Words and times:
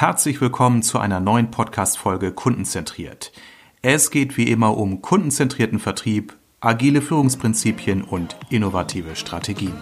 Herzlich 0.00 0.40
willkommen 0.40 0.84
zu 0.84 1.00
einer 1.00 1.18
neuen 1.18 1.50
Podcast-Folge 1.50 2.30
Kundenzentriert. 2.30 3.32
Es 3.82 4.12
geht 4.12 4.36
wie 4.36 4.48
immer 4.48 4.76
um 4.76 5.02
kundenzentrierten 5.02 5.80
Vertrieb, 5.80 6.36
agile 6.60 7.02
Führungsprinzipien 7.02 8.02
und 8.04 8.36
innovative 8.48 9.16
Strategien. 9.16 9.74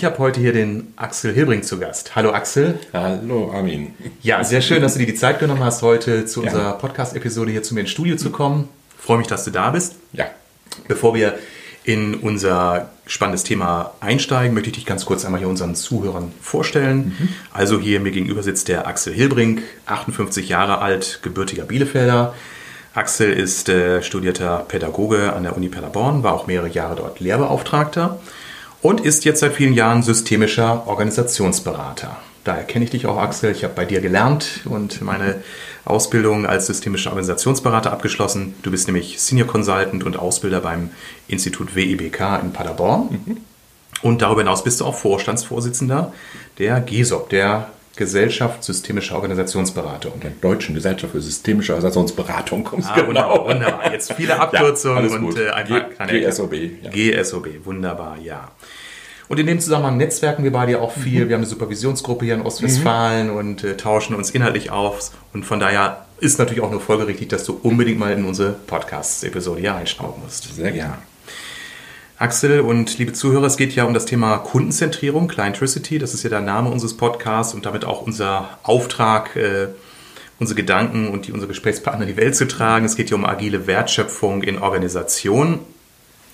Ich 0.00 0.04
habe 0.06 0.16
heute 0.16 0.40
hier 0.40 0.54
den 0.54 0.94
Axel 0.96 1.34
Hilbring 1.34 1.62
zu 1.62 1.78
Gast. 1.78 2.16
Hallo 2.16 2.30
Axel. 2.30 2.78
Hallo 2.94 3.52
Armin. 3.52 3.92
Ja, 4.22 4.42
sehr 4.42 4.62
schön, 4.62 4.80
dass 4.80 4.94
du 4.94 5.00
dir 5.00 5.04
die 5.04 5.14
Zeit 5.14 5.40
genommen 5.40 5.62
hast, 5.62 5.82
heute 5.82 6.24
zu 6.24 6.40
ja. 6.42 6.48
unserer 6.48 6.72
Podcast-Episode 6.78 7.50
hier 7.50 7.62
zu 7.62 7.74
mir 7.74 7.82
ins 7.82 7.90
Studio 7.90 8.16
zu 8.16 8.30
kommen. 8.30 8.70
Ich 8.98 9.04
freue 9.04 9.18
mich, 9.18 9.26
dass 9.26 9.44
du 9.44 9.50
da 9.50 9.68
bist. 9.68 9.96
Ja. 10.14 10.24
Bevor 10.88 11.14
wir 11.14 11.38
in 11.84 12.14
unser 12.14 12.88
spannendes 13.04 13.44
Thema 13.44 13.92
einsteigen, 14.00 14.54
möchte 14.54 14.70
ich 14.70 14.76
dich 14.76 14.86
ganz 14.86 15.04
kurz 15.04 15.26
einmal 15.26 15.40
hier 15.40 15.50
unseren 15.50 15.74
Zuhörern 15.74 16.32
vorstellen. 16.40 17.14
Mhm. 17.18 17.28
Also 17.52 17.78
hier 17.78 18.00
mir 18.00 18.12
gegenüber 18.12 18.42
sitzt 18.42 18.68
der 18.68 18.86
Axel 18.86 19.12
Hilbrink, 19.12 19.60
58 19.84 20.48
Jahre 20.48 20.78
alt, 20.78 21.20
gebürtiger 21.22 21.64
Bielefelder. 21.64 22.34
Axel 22.94 23.34
ist 23.34 23.68
äh, 23.68 24.02
studierter 24.02 24.64
Pädagoge 24.66 25.34
an 25.34 25.42
der 25.42 25.54
Uni 25.58 25.68
Paderborn, 25.68 26.22
war 26.22 26.32
auch 26.32 26.46
mehrere 26.46 26.70
Jahre 26.70 26.96
dort 26.96 27.20
Lehrbeauftragter 27.20 28.18
und 28.82 29.00
ist 29.00 29.24
jetzt 29.24 29.40
seit 29.40 29.54
vielen 29.54 29.74
Jahren 29.74 30.02
systemischer 30.02 30.86
Organisationsberater. 30.86 32.16
Daher 32.44 32.64
kenne 32.64 32.86
ich 32.86 32.90
dich 32.90 33.06
auch, 33.06 33.18
Axel. 33.18 33.52
Ich 33.52 33.64
habe 33.64 33.74
bei 33.74 33.84
dir 33.84 34.00
gelernt 34.00 34.60
und 34.64 35.02
meine 35.02 35.42
Ausbildung 35.84 36.46
als 36.46 36.66
systemischer 36.66 37.10
Organisationsberater 37.10 37.92
abgeschlossen. 37.92 38.54
Du 38.62 38.70
bist 38.70 38.86
nämlich 38.86 39.20
Senior 39.20 39.46
Consultant 39.46 40.04
und 40.04 40.18
Ausbilder 40.18 40.60
beim 40.60 40.90
Institut 41.28 41.74
WIBK 41.74 42.40
in 42.42 42.52
Paderborn. 42.52 43.20
Mhm. 43.26 43.36
Und 44.02 44.22
darüber 44.22 44.40
hinaus 44.40 44.64
bist 44.64 44.80
du 44.80 44.86
auch 44.86 44.94
Vorstandsvorsitzender 44.94 46.14
der 46.58 46.80
GESOP, 46.80 47.28
der 47.28 47.70
Gesellschaft 47.96 48.64
Systemischer 48.64 49.16
Organisationsberatung. 49.16 50.20
Der 50.20 50.30
Deutschen 50.30 50.74
Gesellschaft 50.74 51.12
für 51.12 51.20
Systemische 51.20 51.72
Organisationsberatung. 51.72 52.68
Ah, 52.84 52.94
genau. 52.94 53.08
Wunderbar, 53.08 53.46
wunderbar. 53.46 53.92
Jetzt 53.92 54.12
viele 54.16 54.38
Abkürzungen 54.38 55.10
ja, 55.10 55.16
und 55.16 55.38
äh, 55.38 55.50
ein 55.50 55.96
paar 55.96 56.06
GSOB. 56.06 56.54
Ja. 56.82 56.90
GSOB, 56.90 57.64
wunderbar, 57.64 58.16
ja. 58.22 58.50
Und 59.28 59.38
in 59.38 59.46
dem 59.46 59.60
Zusammenhang 59.60 59.96
netzwerken 59.96 60.42
wir 60.42 60.50
beide 60.50 60.80
auch 60.80 60.92
viel. 60.92 61.24
Mhm. 61.24 61.28
Wir 61.28 61.34
haben 61.36 61.42
eine 61.42 61.46
Supervisionsgruppe 61.46 62.24
hier 62.24 62.34
in 62.34 62.42
Ostwestfalen 62.42 63.30
mhm. 63.30 63.36
und 63.36 63.64
äh, 63.64 63.76
tauschen 63.76 64.16
uns 64.16 64.30
inhaltlich 64.30 64.70
auf. 64.70 65.12
Und 65.32 65.44
von 65.44 65.60
daher 65.60 66.06
ist 66.18 66.38
natürlich 66.38 66.62
auch 66.62 66.70
nur 66.70 66.80
folgerichtig, 66.80 67.28
dass 67.28 67.44
du 67.44 67.58
unbedingt 67.62 67.98
mal 67.98 68.12
in 68.12 68.24
unsere 68.24 68.52
Podcast-Episode 68.52 69.60
hier 69.60 69.72
reinschauen 69.72 70.14
musst. 70.20 70.54
Sehr 70.54 70.72
gerne. 70.72 70.98
Axel 72.20 72.60
und 72.60 72.98
liebe 72.98 73.14
Zuhörer, 73.14 73.46
es 73.46 73.56
geht 73.56 73.74
ja 73.74 73.84
um 73.84 73.94
das 73.94 74.04
Thema 74.04 74.36
Kundenzentrierung, 74.36 75.26
Clientricity. 75.26 75.98
Das 75.98 76.12
ist 76.12 76.22
ja 76.22 76.28
der 76.28 76.42
Name 76.42 76.68
unseres 76.68 76.94
Podcasts 76.94 77.54
und 77.54 77.64
damit 77.64 77.86
auch 77.86 78.02
unser 78.02 78.58
Auftrag, 78.62 79.36
äh, 79.36 79.68
unsere 80.38 80.54
Gedanken 80.54 81.08
und 81.08 81.26
die 81.26 81.32
unsere 81.32 81.48
Gesprächspartner 81.48 82.02
in 82.02 82.08
die 82.08 82.18
Welt 82.18 82.36
zu 82.36 82.46
tragen. 82.46 82.84
Es 82.84 82.94
geht 82.94 83.08
hier 83.08 83.16
um 83.16 83.24
agile 83.24 83.66
Wertschöpfung 83.66 84.42
in 84.42 84.58
Organisationen 84.58 85.60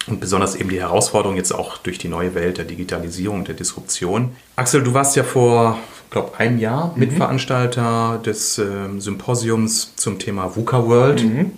und 0.09 0.19
besonders 0.19 0.56
eben 0.56 0.70
die 0.70 0.81
Herausforderung 0.81 1.37
jetzt 1.37 1.53
auch 1.53 1.78
durch 1.78 1.98
die 1.98 2.09
neue 2.09 2.34
Welt 2.34 2.59
der 2.59 2.65
Digitalisierung, 2.65 3.45
der 3.45 3.55
Disruption. 3.55 4.34
Axel, 4.56 4.83
du 4.83 4.93
warst 4.93 5.15
ja 5.15 5.23
vor, 5.23 5.78
glaube 6.11 6.37
einem 6.37 6.59
Jahr 6.59 6.95
mhm. 6.95 6.98
Mitveranstalter 6.98 8.21
des 8.27 8.59
äh, 8.59 8.65
Symposiums 8.98 9.95
zum 9.95 10.19
Thema 10.19 10.56
VUCA 10.56 10.84
World. 10.84 11.23
Mhm. 11.23 11.53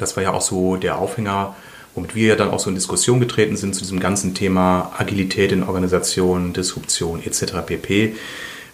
Das 0.00 0.16
war 0.16 0.24
ja 0.24 0.32
auch 0.32 0.42
so 0.42 0.74
der 0.74 0.98
Aufhänger 0.98 1.54
womit 1.94 2.14
wir 2.14 2.28
ja 2.28 2.36
dann 2.36 2.50
auch 2.50 2.58
so 2.58 2.68
in 2.68 2.74
Diskussion 2.74 3.20
getreten 3.20 3.56
sind 3.56 3.74
zu 3.74 3.82
diesem 3.82 4.00
ganzen 4.00 4.34
Thema 4.34 4.92
Agilität 4.98 5.52
in 5.52 5.62
Organisationen, 5.62 6.52
Disruption 6.52 7.22
etc. 7.24 7.54
pp. 7.66 8.14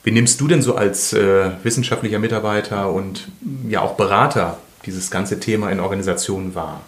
Wie 0.02 0.10
nimmst 0.10 0.40
du 0.40 0.48
denn 0.48 0.62
so 0.62 0.76
als 0.76 1.12
äh, 1.12 1.50
wissenschaftlicher 1.62 2.18
Mitarbeiter 2.18 2.90
und 2.90 3.28
ja 3.68 3.82
auch 3.82 3.94
Berater 3.96 4.58
dieses 4.86 5.10
ganze 5.10 5.40
Thema 5.40 5.70
in 5.70 5.80
Organisationen 5.80 6.54
wahr? 6.54 6.80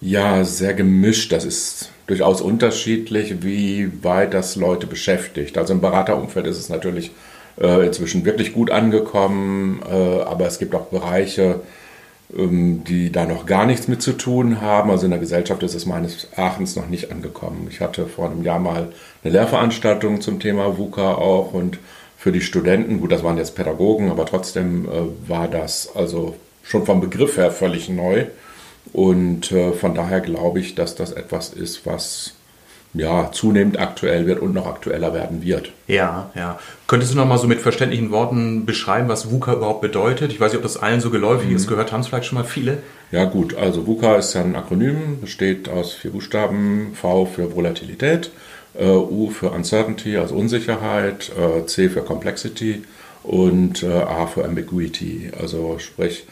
Ja, 0.00 0.44
sehr 0.44 0.74
gemischt. 0.74 1.32
Das 1.32 1.44
ist 1.44 1.90
durchaus 2.06 2.40
unterschiedlich, 2.40 3.42
wie 3.42 3.90
weit 4.02 4.34
das 4.34 4.56
Leute 4.56 4.86
beschäftigt. 4.86 5.56
Also 5.56 5.72
im 5.72 5.80
Beraterumfeld 5.80 6.46
ist 6.46 6.58
es 6.58 6.68
natürlich 6.68 7.12
äh, 7.60 7.86
inzwischen 7.86 8.24
wirklich 8.24 8.52
gut 8.52 8.70
angekommen, 8.70 9.80
äh, 9.88 10.22
aber 10.22 10.46
es 10.46 10.58
gibt 10.58 10.74
auch 10.74 10.86
Bereiche, 10.86 11.60
die 12.34 13.12
da 13.12 13.26
noch 13.26 13.44
gar 13.44 13.66
nichts 13.66 13.88
mit 13.88 14.00
zu 14.00 14.12
tun 14.12 14.60
haben. 14.60 14.90
Also 14.90 15.04
in 15.04 15.10
der 15.10 15.20
Gesellschaft 15.20 15.62
ist 15.62 15.74
es 15.74 15.86
meines 15.86 16.28
Erachtens 16.34 16.76
noch 16.76 16.88
nicht 16.88 17.12
angekommen. 17.12 17.66
Ich 17.70 17.80
hatte 17.80 18.06
vor 18.06 18.30
einem 18.30 18.42
Jahr 18.42 18.58
mal 18.58 18.88
eine 19.22 19.32
Lehrveranstaltung 19.32 20.20
zum 20.20 20.40
Thema 20.40 20.78
VUCA 20.78 21.14
auch 21.14 21.52
und 21.52 21.78
für 22.16 22.32
die 22.32 22.40
Studenten, 22.40 23.00
gut, 23.00 23.12
das 23.12 23.24
waren 23.24 23.36
jetzt 23.36 23.56
Pädagogen, 23.56 24.10
aber 24.10 24.24
trotzdem 24.26 24.86
äh, 24.86 25.28
war 25.28 25.48
das 25.48 25.90
also 25.94 26.36
schon 26.62 26.86
vom 26.86 27.00
Begriff 27.00 27.36
her 27.36 27.50
völlig 27.50 27.88
neu. 27.88 28.26
Und 28.92 29.52
äh, 29.52 29.72
von 29.72 29.94
daher 29.94 30.20
glaube 30.20 30.60
ich, 30.60 30.74
dass 30.74 30.94
das 30.94 31.12
etwas 31.12 31.52
ist, 31.52 31.84
was 31.84 32.34
ja, 32.94 33.30
zunehmend 33.32 33.78
aktuell 33.78 34.26
wird 34.26 34.40
und 34.40 34.52
noch 34.52 34.66
aktueller 34.66 35.14
werden 35.14 35.42
wird. 35.42 35.72
Ja, 35.86 36.30
ja. 36.34 36.58
Könntest 36.86 37.12
du 37.12 37.16
noch 37.16 37.26
mal 37.26 37.38
so 37.38 37.46
mit 37.46 37.60
verständlichen 37.60 38.10
Worten 38.10 38.66
beschreiben, 38.66 39.08
was 39.08 39.30
VUCA 39.30 39.54
überhaupt 39.54 39.80
bedeutet? 39.80 40.30
Ich 40.30 40.40
weiß 40.40 40.52
nicht, 40.52 40.58
ob 40.58 40.62
das 40.62 40.76
allen 40.76 41.00
so 41.00 41.10
geläufig 41.10 41.48
mhm. 41.48 41.56
ist. 41.56 41.68
Gehört 41.68 41.92
haben 41.92 42.00
es 42.00 42.08
vielleicht 42.08 42.26
schon 42.26 42.38
mal 42.38 42.44
viele? 42.44 42.78
Ja, 43.10 43.24
gut. 43.24 43.56
Also 43.56 43.86
VUCA 43.86 44.16
ist 44.16 44.34
ja 44.34 44.42
ein 44.42 44.56
Akronym, 44.56 45.20
besteht 45.20 45.68
aus 45.70 45.94
vier 45.94 46.10
Buchstaben. 46.10 46.92
V 46.94 47.24
für 47.24 47.56
Volatilität, 47.56 48.30
äh, 48.78 48.84
U 48.86 49.30
für 49.30 49.50
Uncertainty, 49.50 50.18
also 50.18 50.34
Unsicherheit, 50.34 51.32
äh, 51.38 51.64
C 51.66 51.88
für 51.88 52.02
Complexity 52.02 52.84
und 53.22 53.82
äh, 53.82 53.90
A 53.90 54.26
für 54.26 54.44
Ambiguity. 54.44 55.30
Also 55.40 55.78
sprich, 55.78 56.26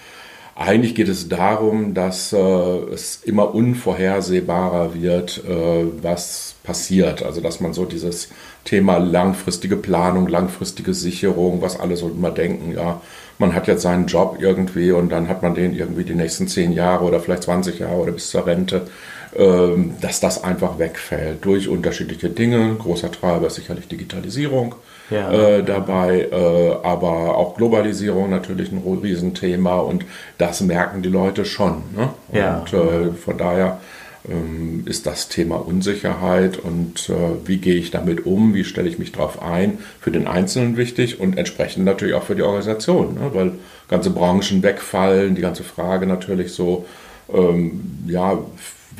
eigentlich 0.57 0.95
geht 0.95 1.09
es 1.09 1.29
darum, 1.29 1.95
dass 1.95 2.33
äh, 2.33 2.39
es 2.39 3.23
immer 3.25 3.55
unvorhersehbarer 3.55 4.95
wird, 4.95 5.43
äh, 5.49 5.87
was 6.03 6.55
passiert. 6.63 7.23
Also 7.23 7.41
dass 7.41 7.61
man 7.61 7.73
so 7.73 7.85
dieses 7.85 8.29
Thema 8.65 8.99
langfristige 8.99 9.77
Planung, 9.77 10.29
langfristige 10.29 10.95
Sicherung, 10.95 11.63
was 11.63 11.81
alle 11.81 11.97
so 11.97 12.09
immer 12.09 12.31
denken, 12.31 12.73
ja, 12.73 13.01
man 13.39 13.55
hat 13.55 13.69
jetzt 13.69 13.83
seinen 13.83 14.07
Job 14.07 14.37
irgendwie 14.39 14.93
und 14.93 15.11
dann 15.11 15.29
hat 15.29 15.43
man 15.43 15.55
den 15.55 15.75
irgendwie 15.75 16.05
die 16.05 16.15
nächsten 16.15 16.47
zehn 16.47 16.73
Jahre 16.73 17.05
oder 17.05 17.21
vielleicht 17.21 17.45
20 17.45 17.79
Jahre 17.79 17.97
oder 17.97 18.13
bis 18.13 18.31
zur 18.31 18.47
Rente, 18.47 18.87
dass 19.33 20.19
das 20.19 20.43
einfach 20.43 20.79
wegfällt 20.81 21.45
durch 21.45 21.69
unterschiedliche 21.69 22.31
Dinge. 22.31 22.75
Großer 22.77 23.13
Treiber 23.13 23.47
ist 23.47 23.55
sicherlich 23.55 23.87
Digitalisierung 23.87 24.75
ja. 25.11 25.31
äh, 25.31 25.63
dabei, 25.63 26.29
äh, 26.31 26.77
aber 26.83 27.37
auch 27.37 27.57
Globalisierung 27.57 28.31
natürlich 28.31 28.73
ein 28.73 28.83
Riesenthema 29.03 29.79
und 29.79 30.05
das 30.39 30.61
merken 30.61 31.03
die 31.03 31.09
Leute 31.09 31.45
schon. 31.45 31.83
Ne? 31.95 32.11
Ja. 32.33 32.59
Und 32.59 32.73
äh, 32.73 33.13
von 33.13 33.37
daher 33.37 33.81
ähm, 34.29 34.85
ist 34.87 35.07
das 35.07 35.29
Thema 35.29 35.57
Unsicherheit 35.57 36.59
und 36.59 37.09
äh, 37.11 37.47
wie 37.47 37.59
gehe 37.59 37.77
ich 37.77 37.91
damit 37.91 38.27
um, 38.27 38.55
wie 38.55 38.65
stelle 38.65 38.89
ich 38.89 38.99
mich 38.99 39.13
darauf 39.13 39.43
ein, 39.43 39.79
für 40.01 40.11
den 40.11 40.27
Einzelnen 40.27 40.77
wichtig 40.77 41.21
und 41.21 41.39
entsprechend 41.39 41.85
natürlich 41.85 42.15
auch 42.15 42.25
für 42.25 42.37
die 42.37 42.43
Organisation, 42.43 43.15
ne? 43.15 43.31
weil 43.33 43.53
ganze 43.89 44.11
Branchen 44.11 44.63
wegfallen, 44.63 45.35
die 45.35 45.43
ganze 45.43 45.65
Frage 45.65 46.07
natürlich 46.07 46.53
so, 46.53 46.87
ähm, 47.33 47.81
ja, 48.07 48.39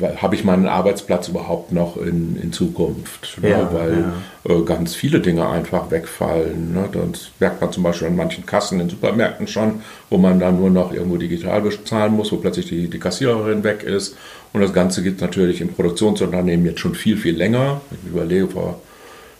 habe 0.01 0.35
ich 0.35 0.43
meinen 0.43 0.67
Arbeitsplatz 0.67 1.27
überhaupt 1.27 1.71
noch 1.71 1.97
in, 1.97 2.37
in 2.41 2.51
Zukunft? 2.51 3.41
Ne? 3.41 3.49
Ja, 3.49 3.73
Weil 3.73 4.05
ja. 4.47 4.55
Äh, 4.55 4.63
ganz 4.63 4.95
viele 4.95 5.19
Dinge 5.19 5.47
einfach 5.47 5.91
wegfallen. 5.91 6.73
Ne? 6.73 6.89
Das 6.91 7.31
merkt 7.39 7.61
man 7.61 7.71
zum 7.71 7.83
Beispiel 7.83 8.07
an 8.07 8.15
manchen 8.15 8.45
Kassen 8.45 8.79
in 8.79 8.89
Supermärkten 8.89 9.47
schon, 9.47 9.81
wo 10.09 10.17
man 10.17 10.39
dann 10.39 10.57
nur 10.57 10.69
noch 10.69 10.93
irgendwo 10.93 11.17
digital 11.17 11.61
bezahlen 11.61 12.13
muss, 12.13 12.31
wo 12.31 12.37
plötzlich 12.37 12.67
die, 12.67 12.89
die 12.89 12.99
Kassiererin 12.99 13.63
weg 13.63 13.83
ist. 13.83 14.15
Und 14.53 14.61
das 14.61 14.73
Ganze 14.73 15.03
gibt 15.03 15.17
es 15.17 15.21
natürlich 15.21 15.61
im 15.61 15.73
Produktionsunternehmen 15.73 16.65
jetzt 16.65 16.79
schon 16.79 16.95
viel, 16.95 17.17
viel 17.17 17.35
länger. 17.35 17.81
Ich 17.91 18.11
überlege, 18.11 18.47
vor, 18.47 18.81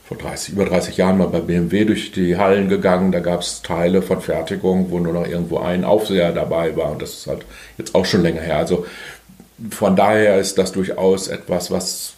vor 0.08 0.18
30, 0.18 0.54
über 0.54 0.66
30 0.66 0.98
Jahren 0.98 1.18
mal 1.18 1.28
bei 1.28 1.40
BMW 1.40 1.86
durch 1.86 2.12
die 2.12 2.38
Hallen 2.38 2.70
gegangen. 2.70 3.12
Da 3.12 3.20
gab 3.20 3.42
es 3.42 3.62
Teile 3.62 4.02
von 4.02 4.22
Fertigung, 4.22 4.88
wo 4.90 5.00
nur 5.00 5.14
noch 5.14 5.28
irgendwo 5.28 5.60
ein 5.60 5.84
Aufseher 5.84 6.32
dabei 6.32 6.76
war. 6.78 6.92
Und 6.92 7.02
das 7.02 7.14
ist 7.14 7.28
halt 7.28 7.46
jetzt 7.78 7.96
auch 7.96 8.06
schon 8.06 8.22
länger 8.22 8.42
her. 8.42 8.58
Also 8.58 8.86
von 9.70 9.96
daher 9.96 10.40
ist 10.40 10.58
das 10.58 10.72
durchaus 10.72 11.28
etwas, 11.28 11.72
was 11.72 12.14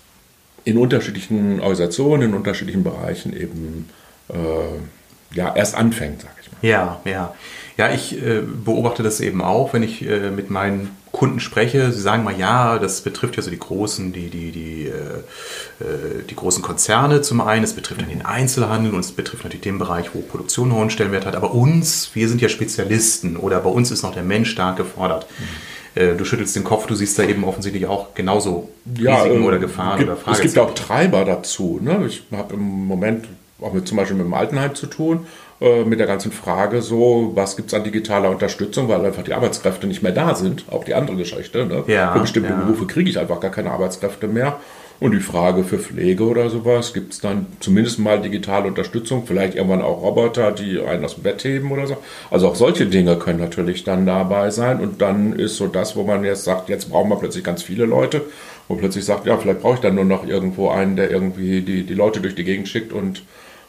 in 0.65 0.77
unterschiedlichen 0.77 1.59
Organisationen, 1.59 2.29
in 2.29 2.33
unterschiedlichen 2.33 2.83
Bereichen 2.83 3.35
eben 3.35 3.89
äh, 4.29 5.35
ja, 5.35 5.53
erst 5.55 5.75
anfängt, 5.75 6.21
sag 6.21 6.35
ich 6.41 6.51
mal. 6.51 6.57
Ja, 6.61 7.01
ja. 7.05 7.33
Ja, 7.75 7.91
ich 7.91 8.15
äh, 8.15 8.41
beobachte 8.41 9.01
das 9.01 9.19
eben 9.19 9.41
auch, 9.41 9.73
wenn 9.73 9.81
ich 9.81 10.07
äh, 10.07 10.29
mit 10.29 10.51
meinen 10.51 10.95
Kunden 11.11 11.39
spreche. 11.39 11.91
Sie 11.91 12.01
sagen 12.01 12.23
mal, 12.23 12.37
ja, 12.37 12.77
das 12.77 13.01
betrifft 13.01 13.35
ja 13.35 13.41
so 13.41 13.49
die 13.49 13.57
großen, 13.57 14.13
die, 14.13 14.29
die, 14.29 14.51
die, 14.51 14.85
äh, 14.85 15.83
äh 15.83 16.23
die 16.29 16.35
großen 16.35 16.61
Konzerne 16.61 17.21
zum 17.21 17.41
einen, 17.41 17.63
es 17.63 17.73
betrifft 17.73 18.01
dann 18.01 18.09
den 18.09 18.25
Einzelhandel 18.25 18.93
und 18.93 18.99
es 18.99 19.11
betrifft 19.11 19.43
natürlich 19.43 19.63
den 19.63 19.79
Bereich, 19.79 20.13
wo 20.13 20.21
Produktion 20.21 20.69
einen 20.69 20.77
hohen 20.77 20.89
Stellenwert 20.91 21.25
hat. 21.25 21.35
Aber 21.35 21.55
uns, 21.55 22.11
wir 22.13 22.29
sind 22.29 22.41
ja 22.41 22.49
Spezialisten 22.49 23.37
oder 23.37 23.59
bei 23.59 23.71
uns 23.71 23.89
ist 23.89 24.03
noch 24.03 24.13
der 24.13 24.23
Mensch 24.23 24.51
stark 24.51 24.77
gefordert. 24.77 25.25
Mhm 25.39 25.72
Äh, 25.95 26.15
du 26.15 26.25
schüttelst 26.25 26.55
den 26.55 26.63
Kopf, 26.63 26.87
du 26.87 26.95
siehst 26.95 27.17
da 27.19 27.23
eben 27.23 27.43
offensichtlich 27.43 27.85
auch 27.85 28.13
genauso 28.15 28.69
Risiken 28.87 29.43
äh, 29.43 29.45
oder 29.45 29.59
Gefahren 29.59 29.99
gibt, 29.99 30.09
oder 30.09 30.19
Fragen. 30.19 30.35
Es 30.35 30.41
gibt 30.41 30.57
auch 30.57 30.73
Treiber 30.73 31.25
dazu. 31.25 31.79
Ne? 31.81 32.05
Ich 32.07 32.23
habe 32.31 32.55
im 32.55 32.87
Moment 32.87 33.27
auch 33.61 33.73
mit, 33.73 33.87
zum 33.87 33.97
Beispiel 33.97 34.17
mit 34.17 34.25
dem 34.25 34.33
Altenheim 34.33 34.75
zu 34.75 34.87
tun, 34.87 35.27
äh, 35.61 35.83
mit 35.83 35.99
der 35.99 36.07
ganzen 36.07 36.31
Frage 36.31 36.81
so, 36.81 37.31
was 37.35 37.55
gibt 37.55 37.69
es 37.69 37.73
an 37.73 37.83
digitaler 37.83 38.29
Unterstützung, 38.29 38.89
weil 38.89 39.05
einfach 39.05 39.23
die 39.23 39.33
Arbeitskräfte 39.33 39.87
nicht 39.87 40.03
mehr 40.03 40.11
da 40.11 40.35
sind. 40.35 40.65
Auch 40.71 40.83
die 40.83 40.93
andere 40.93 41.17
Geschichte. 41.17 41.65
Ne? 41.65 41.83
Ja, 41.87 42.13
Für 42.13 42.19
bestimmte 42.19 42.49
ja. 42.49 42.55
Berufe 42.55 42.85
kriege 42.87 43.09
ich 43.09 43.19
einfach 43.19 43.39
gar 43.39 43.51
keine 43.51 43.71
Arbeitskräfte 43.71 44.27
mehr. 44.27 44.59
Und 45.03 45.11
die 45.11 45.19
Frage 45.19 45.65
für 45.65 45.79
Pflege 45.79 46.23
oder 46.23 46.49
sowas, 46.49 46.93
gibt 46.93 47.11
es 47.11 47.19
dann 47.19 47.47
zumindest 47.59 47.99
mal 47.99 48.21
digitale 48.21 48.69
Unterstützung, 48.69 49.25
vielleicht 49.27 49.53
irgendwann 49.55 49.81
auch 49.81 50.01
Roboter, 50.01 50.53
die 50.53 50.79
einen 50.79 51.03
aus 51.03 51.15
dem 51.15 51.23
Bett 51.23 51.43
heben 51.43 51.73
oder 51.73 51.87
so. 51.87 51.97
Also 52.31 52.47
auch 52.47 52.55
solche 52.55 52.85
Dinge 52.85 53.17
können 53.17 53.39
natürlich 53.39 53.83
dann 53.83 54.05
dabei 54.05 54.49
sein. 54.49 54.79
Und 54.79 55.01
dann 55.01 55.33
ist 55.33 55.57
so 55.57 55.67
das, 55.67 55.97
wo 55.97 56.03
man 56.03 56.23
jetzt 56.23 56.45
sagt, 56.45 56.69
jetzt 56.69 56.89
brauchen 56.89 57.09
wir 57.09 57.17
plötzlich 57.17 57.43
ganz 57.43 57.61
viele 57.63 57.83
Leute. 57.83 58.21
Und 58.69 58.77
plötzlich 58.77 59.03
sagt, 59.03 59.25
ja, 59.25 59.35
vielleicht 59.35 59.59
brauche 59.59 59.73
ich 59.73 59.79
dann 59.81 59.95
nur 59.95 60.05
noch 60.05 60.25
irgendwo 60.25 60.69
einen, 60.69 60.95
der 60.95 61.11
irgendwie 61.11 61.59
die, 61.59 61.83
die 61.83 61.95
Leute 61.95 62.21
durch 62.21 62.35
die 62.35 62.45
Gegend 62.45 62.69
schickt 62.69 62.93
und 62.93 63.23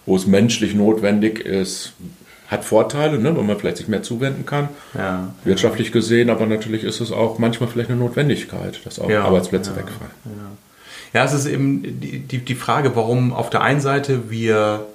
wo 0.07 0.15
es 0.15 0.29
menschlich 0.29 0.73
notwendig 0.77 1.41
ist, 1.41 1.95
hat 2.47 2.65
Vorteile, 2.65 3.19
ne, 3.19 3.37
weil 3.37 3.43
man 3.43 3.59
vielleicht 3.59 3.79
sich 3.79 3.89
mehr 3.89 4.05
zuwenden 4.05 4.47
kann, 4.47 4.69
Ja. 4.97 5.35
wirtschaftlich 5.43 5.91
gesehen, 5.91 6.31
aber 6.31 6.47
natürlich 6.47 6.85
ist 6.85 7.01
es 7.01 7.11
auch 7.11 7.41
manchmal 7.41 7.69
vielleicht 7.69 7.91
eine 7.91 7.99
Notwendigkeit, 7.99 8.81
dass 8.85 9.01
auch 9.01 9.11
Ja, 9.11 9.25
Arbeitsplätze 9.25 9.71
ja. 9.73 9.79
wegfallen. 9.79 10.13
Ja, 11.15 11.25
es 11.25 11.33
ist 11.33 11.47
eben 11.47 12.01
die, 12.01 12.19
die, 12.19 12.39
die 12.39 12.55
Frage, 12.55 12.97
warum 12.97 13.33
auf 13.33 13.49
der 13.49 13.63
einen 13.63 13.81
Seite 13.81 14.31
wir 14.31 14.87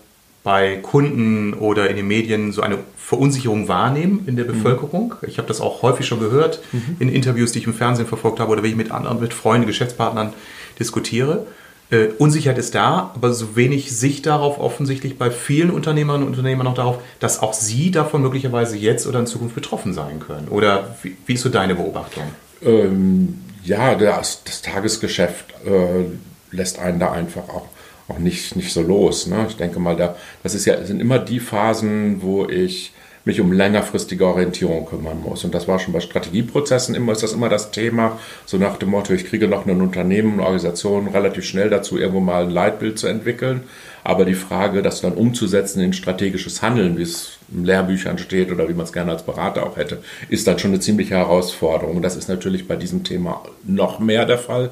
bei 0.43 0.75
Kunden 0.77 1.53
oder 1.53 1.89
in 1.89 1.95
den 1.95 2.07
Medien 2.07 2.51
so 2.51 2.61
eine 2.61 2.77
Verunsicherung 2.97 3.67
wahrnehmen 3.67 4.23
in 4.27 4.35
der 4.35 4.43
Bevölkerung. 4.43 5.15
Ich 5.25 5.37
habe 5.37 5.47
das 5.47 5.61
auch 5.61 5.81
häufig 5.81 6.05
schon 6.05 6.19
gehört 6.19 6.61
in 6.99 7.09
Interviews, 7.09 7.53
die 7.53 7.59
ich 7.59 7.65
im 7.65 7.73
Fernsehen 7.73 8.05
verfolgt 8.05 8.39
habe 8.39 8.51
oder 8.51 8.61
wenn 8.61 8.69
ich 8.69 8.75
mit 8.75 8.91
anderen, 8.91 9.19
mit 9.19 9.33
Freunden, 9.33 9.65
Geschäftspartnern 9.65 10.33
diskutiere. 10.79 11.47
Äh, 11.91 12.09
Unsicherheit 12.19 12.59
ist 12.59 12.75
da, 12.75 13.11
aber 13.15 13.33
so 13.33 13.55
wenig 13.55 13.97
Sicht 13.97 14.27
darauf 14.27 14.59
offensichtlich 14.59 15.17
bei 15.17 15.31
vielen 15.31 15.71
Unternehmerinnen 15.71 16.27
und 16.27 16.33
Unternehmern 16.33 16.65
noch 16.65 16.75
darauf, 16.75 16.99
dass 17.19 17.41
auch 17.41 17.53
sie 17.53 17.89
davon 17.89 18.21
möglicherweise 18.21 18.77
jetzt 18.77 19.07
oder 19.07 19.19
in 19.19 19.25
Zukunft 19.25 19.55
betroffen 19.55 19.93
sein 19.93 20.19
können. 20.19 20.49
Oder 20.49 20.95
wie, 21.01 21.17
wie 21.25 21.33
ist 21.33 21.41
so 21.41 21.49
deine 21.49 21.73
Beobachtung? 21.73 22.25
Ähm, 22.61 23.39
ja, 23.63 23.95
das, 23.95 24.43
das 24.43 24.61
Tagesgeschäft 24.61 25.53
äh, 25.65 26.05
lässt 26.51 26.79
einen 26.79 26.99
da 26.99 27.11
einfach 27.11 27.49
auch, 27.49 27.67
auch 28.07 28.19
nicht, 28.19 28.55
nicht 28.55 28.73
so 28.73 28.81
los. 28.81 29.27
Ne? 29.27 29.45
Ich 29.47 29.57
denke 29.57 29.79
mal, 29.79 29.95
da, 29.95 30.15
das 30.43 30.55
ist 30.55 30.65
ja, 30.65 30.83
sind 30.85 30.99
immer 30.99 31.19
die 31.19 31.39
Phasen, 31.39 32.21
wo 32.21 32.47
ich 32.47 32.93
mich 33.25 33.41
um 33.41 33.51
längerfristige 33.51 34.25
Orientierung 34.25 34.85
kümmern 34.85 35.21
muss. 35.21 35.43
Und 35.43 35.53
das 35.53 35.67
war 35.67 35.79
schon 35.79 35.93
bei 35.93 35.99
Strategieprozessen 35.99 36.95
immer, 36.95 37.11
ist 37.11 37.23
das 37.23 37.33
immer 37.33 37.49
das 37.49 37.71
Thema, 37.71 38.19
so 38.45 38.57
nach 38.57 38.77
dem 38.77 38.89
Motto, 38.89 39.13
ich 39.13 39.25
kriege 39.25 39.47
noch 39.47 39.65
ein 39.65 39.81
Unternehmen, 39.81 40.33
eine 40.33 40.43
Organisation 40.43 41.07
relativ 41.07 41.45
schnell 41.45 41.69
dazu, 41.69 41.97
irgendwo 41.97 42.19
mal 42.19 42.43
ein 42.43 42.49
Leitbild 42.49 42.97
zu 42.97 43.07
entwickeln. 43.07 43.63
Aber 44.03 44.25
die 44.25 44.33
Frage, 44.33 44.81
das 44.81 45.01
dann 45.01 45.13
umzusetzen 45.13 45.81
in 45.81 45.93
strategisches 45.93 46.61
Handeln, 46.61 46.97
wie 46.97 47.03
es 47.03 47.37
in 47.53 47.65
Lehrbüchern 47.65 48.17
steht 48.17 48.51
oder 48.51 48.69
wie 48.69 48.73
man 48.73 48.85
es 48.85 48.93
gerne 48.93 49.11
als 49.11 49.23
Berater 49.23 49.65
auch 49.65 49.77
hätte, 49.77 50.01
ist 50.29 50.47
dann 50.47 50.57
schon 50.57 50.71
eine 50.71 50.79
ziemliche 50.79 51.15
Herausforderung. 51.15 51.97
Und 51.97 52.01
das 52.01 52.15
ist 52.15 52.29
natürlich 52.29 52.67
bei 52.67 52.75
diesem 52.75 53.03
Thema 53.03 53.43
noch 53.65 53.99
mehr 53.99 54.25
der 54.25 54.37
Fall. 54.37 54.71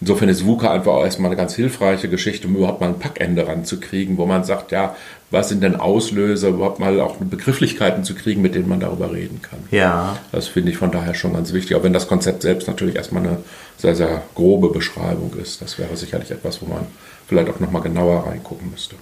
Insofern 0.00 0.30
ist 0.30 0.46
VUCA 0.46 0.72
einfach 0.72 0.92
auch 0.92 1.04
erstmal 1.04 1.30
eine 1.30 1.36
ganz 1.36 1.54
hilfreiche 1.54 2.08
Geschichte, 2.08 2.48
um 2.48 2.56
überhaupt 2.56 2.80
mal 2.80 2.88
ein 2.88 2.98
Packende 2.98 3.46
ranzukriegen, 3.46 4.16
wo 4.16 4.24
man 4.24 4.44
sagt, 4.44 4.72
ja, 4.72 4.96
was 5.30 5.50
sind 5.50 5.62
denn 5.62 5.76
Auslöser, 5.76 6.48
überhaupt 6.48 6.80
mal 6.80 6.98
auch 7.00 7.16
Begrifflichkeiten 7.16 8.02
zu 8.02 8.14
kriegen, 8.14 8.40
mit 8.40 8.54
denen 8.54 8.68
man 8.68 8.80
darüber 8.80 9.12
reden 9.12 9.42
kann. 9.42 9.60
Ja, 9.70 10.16
Das 10.32 10.48
finde 10.48 10.70
ich 10.72 10.78
von 10.78 10.90
daher 10.90 11.14
schon 11.14 11.34
ganz 11.34 11.52
wichtig, 11.52 11.76
auch 11.76 11.82
wenn 11.82 11.92
das 11.92 12.08
Konzept 12.08 12.42
selbst 12.42 12.66
natürlich 12.66 12.96
erstmal 12.96 13.24
eine 13.24 13.38
sehr, 13.76 13.94
sehr 13.94 14.22
grobe 14.34 14.70
Beschreibung 14.70 15.34
ist. 15.40 15.60
Das 15.60 15.78
wäre 15.78 15.94
sicherlich 15.96 16.30
etwas, 16.30 16.62
wo 16.62 16.66
man 16.66 16.86
vielleicht 17.28 17.50
auch 17.50 17.60
nochmal 17.60 17.82
genauer 17.82 18.26
reingucken 18.26 18.70
müsste. 18.70 18.96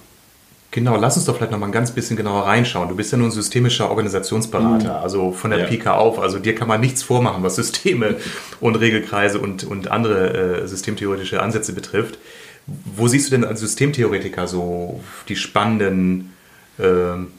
Genau, 0.71 0.97
lass 0.97 1.17
uns 1.17 1.25
doch 1.25 1.35
vielleicht 1.35 1.51
noch 1.51 1.57
mal 1.57 1.65
ein 1.65 1.71
ganz 1.71 1.91
bisschen 1.91 2.15
genauer 2.15 2.45
reinschauen. 2.45 2.89
Du 2.89 2.95
bist 2.95 3.11
ja 3.11 3.17
nun 3.17 3.31
systemischer 3.31 3.89
Organisationsberater, 3.89 5.01
also 5.01 5.31
von 5.31 5.49
der 5.49 5.61
Ja. 5.61 5.65
Pika 5.65 5.95
auf. 5.95 6.19
Also 6.19 6.37
dir 6.37 6.53
kann 6.53 6.67
man 6.67 6.79
nichts 6.79 7.01
vormachen, 7.01 7.41
was 7.41 7.55
Systeme 7.55 8.17
und 8.59 8.75
Regelkreise 8.75 9.39
und, 9.39 9.63
und 9.63 9.89
andere 9.89 10.61
äh, 10.61 10.67
systemtheoretische 10.67 11.41
Ansätze 11.41 11.73
betrifft. 11.73 12.19
Wo 12.67 13.07
siehst 13.07 13.27
du 13.27 13.31
denn 13.31 13.45
als 13.45 13.61
Systemtheoretiker 13.61 14.47
so 14.47 14.99
die 15.27 15.35
spannenden 15.35 16.33
äh, 16.77 16.83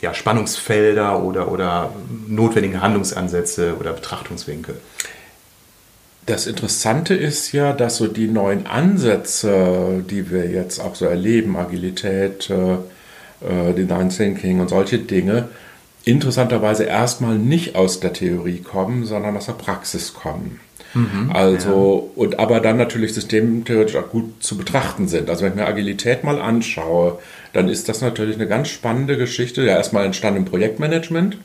ja, 0.03 0.13
Spannungsfelder 0.13 1.23
oder, 1.23 1.53
oder 1.53 1.93
notwendigen 2.27 2.83
Handlungsansätze 2.83 3.77
oder 3.79 3.93
Betrachtungswinkel? 3.93 4.75
Das 6.27 6.47
Interessante 6.47 7.15
ist 7.15 7.53
ja, 7.53 7.73
dass 7.73 7.97
so 7.97 8.07
die 8.07 8.27
neuen 8.27 8.67
Ansätze, 8.67 10.05
die 10.09 10.31
wir 10.31 10.51
jetzt 10.51 10.81
auch 10.81 10.95
so 10.95 11.07
erleben, 11.07 11.57
Agilität, 11.57 12.51
äh, 12.51 12.77
äh, 13.41 13.73
Design 13.75 14.11
Thinking 14.11 14.61
und 14.61 14.69
solche 14.69 14.99
Dinge, 14.99 15.49
interessanterweise 16.05 16.85
erstmal 16.85 17.37
nicht 17.39 17.77
aus 17.77 18.01
der 18.01 18.13
Theorie 18.13 18.61
kommen, 18.61 19.05
sondern 19.05 19.37
aus 19.37 19.47
der 19.47 19.53
Praxis 19.55 20.15
kommen. 20.15 20.61
also, 21.33 22.11
und 22.17 22.39
aber 22.39 22.61
dann 22.61 22.77
natürlich 22.77 23.15
systemtheoretisch 23.15 23.97
auch 23.97 24.11
gut 24.11 24.43
zu 24.43 24.57
betrachten 24.57 25.07
sind. 25.09 25.31
Also 25.31 25.45
wenn 25.45 25.53
ich 25.53 25.57
mir 25.57 25.67
Agilität 25.67 26.25
mal 26.25 26.41
anschaue, 26.41 27.19
dann 27.53 27.69
ist 27.69 27.89
das 27.89 28.01
natürlich 28.01 28.37
eine 28.37 28.49
ganz 28.49 28.69
spannende 28.69 29.17
Geschichte. 29.17 29.63
Ja, 29.63 29.77
erstmal 29.77 30.05
entstanden 30.05 30.41
im 30.41 30.45
Projektmanagement 30.47 31.39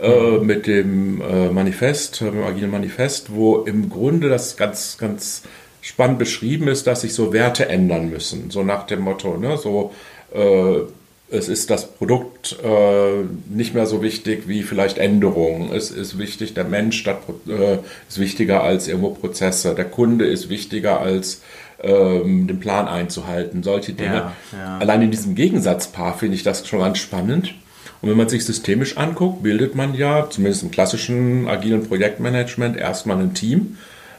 äh, 0.00 0.38
mit 0.38 0.66
dem 0.66 1.20
äh, 1.20 1.48
Manifest, 1.48 2.22
äh, 2.22 2.30
dem 2.30 2.44
agilen 2.44 2.70
Manifest, 2.70 3.34
wo 3.34 3.62
im 3.62 3.90
Grunde 3.90 4.28
das 4.28 4.56
ganz, 4.56 4.98
ganz 4.98 5.42
spannend 5.80 6.18
beschrieben 6.18 6.68
ist, 6.68 6.86
dass 6.86 7.00
sich 7.00 7.14
so 7.14 7.32
Werte 7.32 7.68
ändern 7.68 8.10
müssen. 8.10 8.50
So 8.50 8.62
nach 8.62 8.86
dem 8.86 9.00
Motto, 9.00 9.36
ne, 9.36 9.56
so 9.56 9.92
äh, 10.32 10.82
es 11.30 11.48
ist 11.48 11.70
das 11.70 11.92
Produkt 11.92 12.56
äh, 12.62 13.24
nicht 13.48 13.74
mehr 13.74 13.86
so 13.86 14.02
wichtig 14.02 14.48
wie 14.48 14.62
vielleicht 14.62 14.98
Änderungen. 14.98 15.72
Es 15.72 15.90
ist 15.90 16.18
wichtig, 16.18 16.54
der 16.54 16.64
Mensch 16.64 16.98
statt, 16.98 17.22
äh, 17.46 17.78
ist 18.08 18.18
wichtiger 18.18 18.62
als 18.62 18.88
irgendwo 18.88 19.10
Prozesse. 19.10 19.74
Der 19.74 19.84
Kunde 19.84 20.26
ist 20.26 20.48
wichtiger 20.48 21.00
als 21.00 21.42
ähm, 21.82 22.46
den 22.46 22.58
Plan 22.58 22.88
einzuhalten. 22.88 23.62
Solche 23.62 23.92
Dinge. 23.92 24.14
Ja, 24.14 24.32
ja. 24.52 24.78
Allein 24.78 25.02
in 25.02 25.10
diesem 25.10 25.34
Gegensatzpaar 25.34 26.18
finde 26.18 26.34
ich 26.34 26.42
das 26.42 26.66
schon 26.66 26.80
ganz 26.80 26.98
spannend. 26.98 27.54
Und 28.02 28.10
wenn 28.10 28.16
man 28.16 28.28
sich 28.28 28.44
systemisch 28.44 28.96
anguckt, 28.96 29.42
bildet 29.42 29.74
man 29.74 29.94
ja, 29.94 30.28
zumindest 30.28 30.62
im 30.62 30.70
klassischen 30.70 31.48
agilen 31.48 31.86
Projektmanagement, 31.86 32.76
erstmal 32.76 33.18
ein 33.18 33.34
Team 33.34 33.76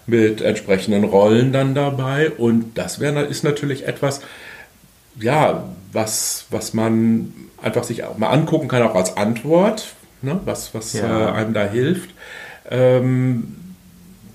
mit 0.07 0.41
entsprechenden 0.41 1.03
Rollen 1.03 1.51
dann 1.51 1.75
dabei. 1.75 2.31
Und 2.31 2.77
das 2.77 2.99
wäre, 2.99 3.23
ist 3.23 3.43
natürlich 3.43 3.87
etwas, 3.87 4.21
ja, 5.19 5.63
was, 5.91 6.45
was 6.49 6.73
man 6.73 7.33
einfach 7.61 7.83
sich 7.83 8.03
auch 8.03 8.17
mal 8.17 8.29
angucken 8.29 8.67
kann, 8.67 8.81
auch 8.83 8.95
als 8.95 9.17
Antwort, 9.17 9.93
ne, 10.21 10.39
was, 10.45 10.73
was 10.73 10.93
Ja. 10.93 11.29
äh, 11.29 11.31
einem 11.33 11.53
da 11.53 11.65
hilft. 11.65 12.11
Ähm, 12.69 13.57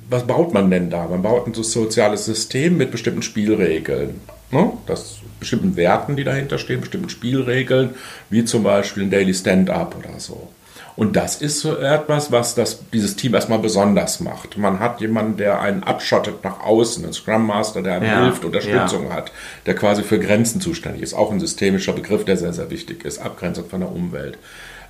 was 0.09 0.25
baut 0.27 0.55
man 0.55 0.71
denn 0.71 0.91
da? 0.91 1.07
Man 1.09 1.23
baut 1.23 1.47
ein 1.47 1.55
so 1.55 1.63
soziales 1.63 2.25
System 2.27 2.77
mit 2.77 2.91
bestimmten 2.93 3.23
Spielregeln. 3.23 4.21
Ne? 4.53 4.73
Das 4.87 5.17
bestimmten 5.41 5.77
Werten, 5.77 6.17
die 6.17 6.25
dahinter 6.25 6.59
stehen, 6.59 6.81
bestimmten 6.81 7.09
Spielregeln, 7.09 7.95
wie 8.31 8.45
zum 8.45 8.63
Beispiel 8.63 9.03
ein 9.05 9.11
Daily 9.11 9.35
Stand-up 9.35 9.97
oder 9.99 10.21
so. 10.21 10.49
Und 10.97 11.15
das 11.15 11.43
ist 11.43 11.61
so 11.61 11.77
etwas, 11.77 12.33
was 12.33 12.55
das, 12.55 12.81
dieses 12.91 13.17
Team 13.17 13.35
erstmal 13.35 13.59
besonders 13.59 14.21
macht. 14.21 14.57
Man 14.57 14.81
hat 14.81 15.01
jemanden, 15.03 15.37
der 15.37 15.61
einen 15.61 15.83
abschottet 15.83 16.43
nach 16.43 16.61
außen, 16.61 17.05
einen 17.05 17.13
Scrum 17.13 17.47
Master, 17.47 17.83
der 17.83 17.97
einem 17.97 18.07
Ja, 18.07 18.25
hilft, 18.25 18.45
Unterstützung 18.45 19.13
hat, 19.13 19.31
der 19.67 19.75
quasi 19.75 20.03
für 20.03 20.19
Grenzen 20.19 20.61
zuständig 20.61 21.03
ist. 21.03 21.13
Auch 21.13 21.31
ein 21.31 21.41
systemischer 21.41 21.93
Begriff, 21.93 22.25
der 22.25 22.39
sehr, 22.39 22.55
sehr 22.55 22.71
wichtig 22.71 23.05
ist. 23.05 23.19
Abgrenzung 23.19 23.69
von 23.69 23.81
der 23.81 23.93
Umwelt. 23.93 24.39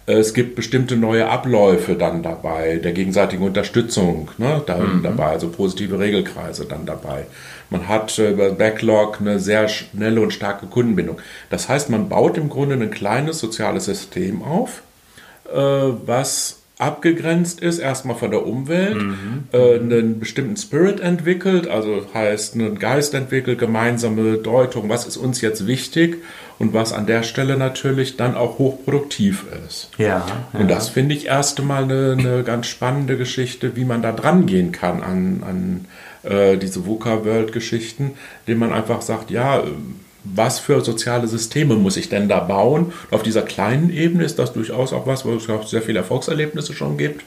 Es 0.08 0.34
gibt 0.34 0.54
bestimmte 0.54 0.96
neue 0.96 1.28
Abläufe 1.28 1.96
dann 1.96 2.22
dabei, 2.22 2.76
der 2.76 2.92
gegenseitigen 2.92 3.42
Unterstützung 3.42 4.30
ne, 4.38 4.62
dann 4.64 5.02
dabei, 5.02 5.30
also 5.30 5.48
positive 5.48 5.98
Regelkreise 5.98 6.64
dann 6.64 6.86
dabei. 6.86 7.26
Man 7.70 7.88
hat 7.88 8.16
äh, 8.20 8.30
über 8.30 8.50
Backlog 8.50 9.20
eine 9.20 9.40
sehr 9.40 9.66
schnelle 9.66 10.20
und 10.20 10.32
starke 10.32 10.66
Kundenbindung. 10.66 11.18
Das 11.50 11.68
heißt, 11.68 11.90
man 11.90 12.08
baut 12.08 12.38
im 12.38 12.48
Grunde 12.48 12.76
ein 12.76 12.92
kleines 12.92 13.40
soziales 13.40 13.86
System 13.86 14.42
auf, 14.42 14.82
äh, 14.82 14.85
was 15.52 16.58
abgegrenzt 16.78 17.60
ist, 17.60 17.78
erstmal 17.78 18.16
von 18.16 18.30
der 18.30 18.46
Umwelt, 18.46 18.98
äh, 19.52 19.76
einen 19.76 20.20
bestimmten 20.20 20.56
Spirit 20.56 21.00
entwickelt, 21.00 21.68
also 21.68 22.06
heißt 22.12 22.54
einen 22.54 22.78
Geist 22.78 23.14
entwickelt, 23.14 23.58
gemeinsame 23.58 24.36
Deutung, 24.36 24.90
was 24.90 25.06
ist 25.06 25.16
uns 25.16 25.40
jetzt 25.40 25.66
wichtig 25.66 26.22
und 26.58 26.74
was 26.74 26.92
an 26.92 27.06
der 27.06 27.22
Stelle 27.22 27.56
natürlich 27.56 28.18
dann 28.18 28.34
auch 28.34 28.58
hochproduktiv 28.58 29.46
ist. 29.66 29.90
Ja. 29.96 30.26
Und 30.52 30.70
das 30.70 30.90
finde 30.90 31.14
ich 31.14 31.26
erst 31.26 31.58
einmal 31.60 31.84
eine, 31.84 32.16
eine 32.18 32.42
ganz 32.44 32.66
spannende 32.66 33.16
Geschichte, 33.16 33.74
wie 33.74 33.84
man 33.86 34.02
da 34.02 34.12
dran 34.12 34.44
gehen 34.44 34.70
kann 34.70 35.02
an, 35.02 35.42
an 35.46 35.84
äh, 36.30 36.58
diese 36.58 36.84
VUCA-World-Geschichten, 36.84 38.12
indem 38.44 38.58
man 38.58 38.72
einfach 38.74 39.00
sagt, 39.00 39.30
ja, 39.30 39.64
was 40.34 40.58
für 40.58 40.80
soziale 40.80 41.28
Systeme 41.28 41.74
muss 41.74 41.96
ich 41.96 42.08
denn 42.08 42.28
da 42.28 42.40
bauen? 42.40 42.86
Und 42.86 43.14
auf 43.14 43.22
dieser 43.22 43.42
kleinen 43.42 43.90
Ebene 43.90 44.24
ist 44.24 44.38
das 44.38 44.52
durchaus 44.52 44.92
auch 44.92 45.06
was, 45.06 45.24
wo 45.24 45.34
es 45.34 45.48
auch 45.48 45.66
sehr 45.66 45.82
viele 45.82 45.98
Erfolgserlebnisse 45.98 46.72
schon 46.72 46.96
gibt. 46.96 47.22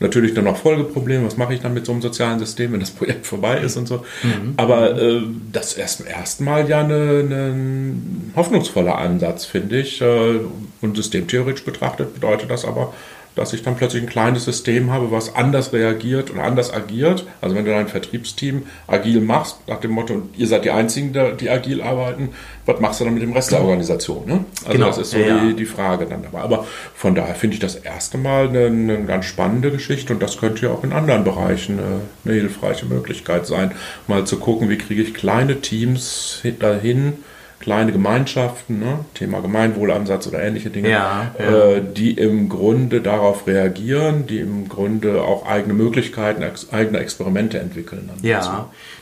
Natürlich 0.00 0.34
dann 0.34 0.44
noch 0.44 0.56
Folgeprobleme, 0.56 1.24
was 1.24 1.36
mache 1.36 1.54
ich 1.54 1.60
dann 1.60 1.74
mit 1.74 1.86
so 1.86 1.92
einem 1.92 2.02
sozialen 2.02 2.40
System, 2.40 2.72
wenn 2.72 2.80
das 2.80 2.90
Projekt 2.90 3.26
vorbei 3.32 3.58
ist 3.58 3.76
und 3.76 3.86
so. 3.86 4.04
Mhm. 4.22 4.54
Aber 4.56 5.00
äh, 5.00 5.22
das 5.52 5.74
ist 5.74 6.00
erstmal 6.00 6.68
ja 6.68 6.80
ein 6.80 8.32
hoffnungsvoller 8.34 8.98
Ansatz, 8.98 9.44
finde 9.44 9.78
ich. 9.78 10.00
Äh, 10.00 10.40
und 10.80 10.96
systemtheoretisch 10.96 11.64
betrachtet 11.64 12.14
bedeutet 12.14 12.50
das 12.50 12.64
aber, 12.64 12.92
dass 13.34 13.52
ich 13.52 13.62
dann 13.62 13.76
plötzlich 13.76 14.02
ein 14.02 14.08
kleines 14.08 14.44
System 14.44 14.92
habe, 14.92 15.10
was 15.10 15.34
anders 15.34 15.72
reagiert 15.72 16.30
und 16.30 16.40
anders 16.40 16.72
agiert. 16.72 17.26
Also 17.40 17.56
wenn 17.56 17.64
du 17.64 17.70
dein 17.70 17.88
Vertriebsteam 17.88 18.64
agil 18.86 19.20
machst, 19.20 19.56
nach 19.66 19.80
dem 19.80 19.92
Motto, 19.92 20.22
ihr 20.36 20.46
seid 20.46 20.64
die 20.64 20.70
Einzigen, 20.70 21.12
die 21.38 21.50
agil 21.50 21.82
arbeiten, 21.82 22.30
was 22.66 22.80
machst 22.80 23.00
du 23.00 23.04
dann 23.04 23.14
mit 23.14 23.22
dem 23.22 23.32
Rest 23.32 23.50
der 23.50 23.58
genau. 23.58 23.70
Organisation? 23.70 24.26
Ne? 24.26 24.44
Also 24.60 24.72
genau. 24.72 24.86
das 24.86 24.98
ist 24.98 25.10
so 25.10 25.18
ja, 25.18 25.44
die, 25.44 25.54
die, 25.54 25.64
Frage 25.64 26.06
dann 26.06 26.22
dabei. 26.22 26.40
Aber 26.40 26.66
von 26.94 27.14
daher 27.14 27.34
finde 27.34 27.54
ich 27.54 27.60
das 27.60 27.76
erste 27.76 28.18
Mal 28.18 28.48
eine, 28.48 28.66
eine, 28.66 29.04
ganz 29.04 29.24
spannende 29.24 29.70
Geschichte 29.70 30.12
und 30.12 30.22
das 30.22 30.38
könnte 30.38 30.66
ja 30.66 30.72
auch 30.72 30.84
in 30.84 30.92
anderen 30.92 31.24
Bereichen 31.24 31.78
eine, 31.78 32.00
eine 32.24 32.34
hilfreiche 32.34 32.86
Möglichkeit 32.86 33.46
sein, 33.46 33.72
mal 34.06 34.24
zu 34.24 34.38
gucken, 34.38 34.68
wie 34.68 34.78
kriege 34.78 35.02
ich 35.02 35.14
kleine 35.14 35.60
Teams 35.60 36.42
dahin, 36.60 37.14
kleine 37.62 37.92
Gemeinschaften, 37.92 38.80
ne? 38.80 38.98
Thema 39.14 39.40
Gemeinwohlansatz 39.40 40.26
oder 40.26 40.42
ähnliche 40.42 40.68
Dinge, 40.68 40.90
ja, 40.90 41.34
ja. 41.38 41.44
Äh, 41.44 41.82
die 41.96 42.12
im 42.12 42.48
Grunde 42.48 43.00
darauf 43.00 43.46
reagieren, 43.46 44.26
die 44.26 44.40
im 44.40 44.68
Grunde 44.68 45.22
auch 45.22 45.46
eigene 45.46 45.72
Möglichkeiten, 45.72 46.42
ex 46.42 46.70
eigene 46.72 46.98
Experimente 46.98 47.58
entwickeln. 47.60 48.10
ja, 48.22 48.40
dazu. 48.40 48.50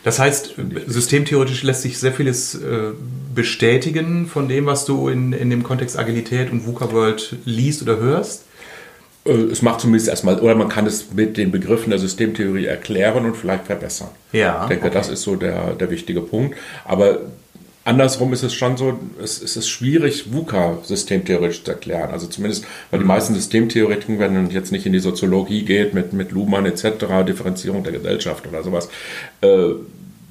das 0.04 0.18
heißt, 0.18 0.54
systemtheoretisch 0.86 1.62
lässt 1.62 1.82
sich 1.82 1.98
sehr 1.98 2.12
vieles 2.12 2.54
äh, 2.54 2.92
bestätigen 3.34 4.26
von 4.26 4.46
dem, 4.46 4.66
was 4.66 4.84
du 4.84 5.08
in, 5.08 5.32
in 5.32 5.50
dem 5.50 5.62
Kontext 5.62 5.98
Agilität 5.98 6.52
und 6.52 6.66
VUCA 6.66 6.92
World 6.92 7.36
liest 7.44 7.82
oder 7.82 7.96
hörst. 7.96 8.44
Äh, 9.24 9.32
es 9.32 9.62
macht 9.62 9.80
zumindest 9.80 10.08
erstmal, 10.08 10.38
oder 10.38 10.54
man 10.54 10.68
kann 10.68 10.86
es 10.86 11.12
mit 11.12 11.36
den 11.36 11.50
Begriffen 11.50 11.90
der 11.90 11.98
Systemtheorie 11.98 12.66
erklären 12.66 13.24
und 13.24 13.36
vielleicht 13.36 13.64
verbessern. 13.64 14.08
Ja. 14.32 14.62
Ich 14.62 14.68
denke, 14.68 14.86
okay. 14.86 14.94
das 14.94 15.08
ist 15.08 15.22
so 15.22 15.36
der, 15.36 15.74
der 15.74 15.90
wichtige 15.90 16.20
Punkt. 16.20 16.56
Aber 16.84 17.20
Andersrum 17.84 18.32
ist 18.32 18.42
es 18.42 18.52
schon 18.52 18.76
so, 18.76 18.98
es, 19.22 19.40
es 19.40 19.56
ist 19.56 19.68
schwierig, 19.68 20.32
VUCA 20.32 20.78
systemtheoretisch 20.82 21.64
zu 21.64 21.70
erklären. 21.70 22.10
Also 22.10 22.26
zumindest, 22.26 22.64
weil 22.90 22.98
die 22.98 23.04
mhm. 23.04 23.08
meisten 23.08 23.34
Systemtheoretiker, 23.34 24.18
wenn 24.18 24.34
man 24.34 24.50
jetzt 24.50 24.70
nicht 24.70 24.84
in 24.84 24.92
die 24.92 24.98
Soziologie 24.98 25.64
geht, 25.64 25.94
mit, 25.94 26.12
mit 26.12 26.30
Luhmann 26.30 26.66
etc., 26.66 27.24
Differenzierung 27.26 27.82
der 27.82 27.94
Gesellschaft 27.94 28.46
oder 28.46 28.62
sowas, 28.62 28.88
äh, 29.40 29.70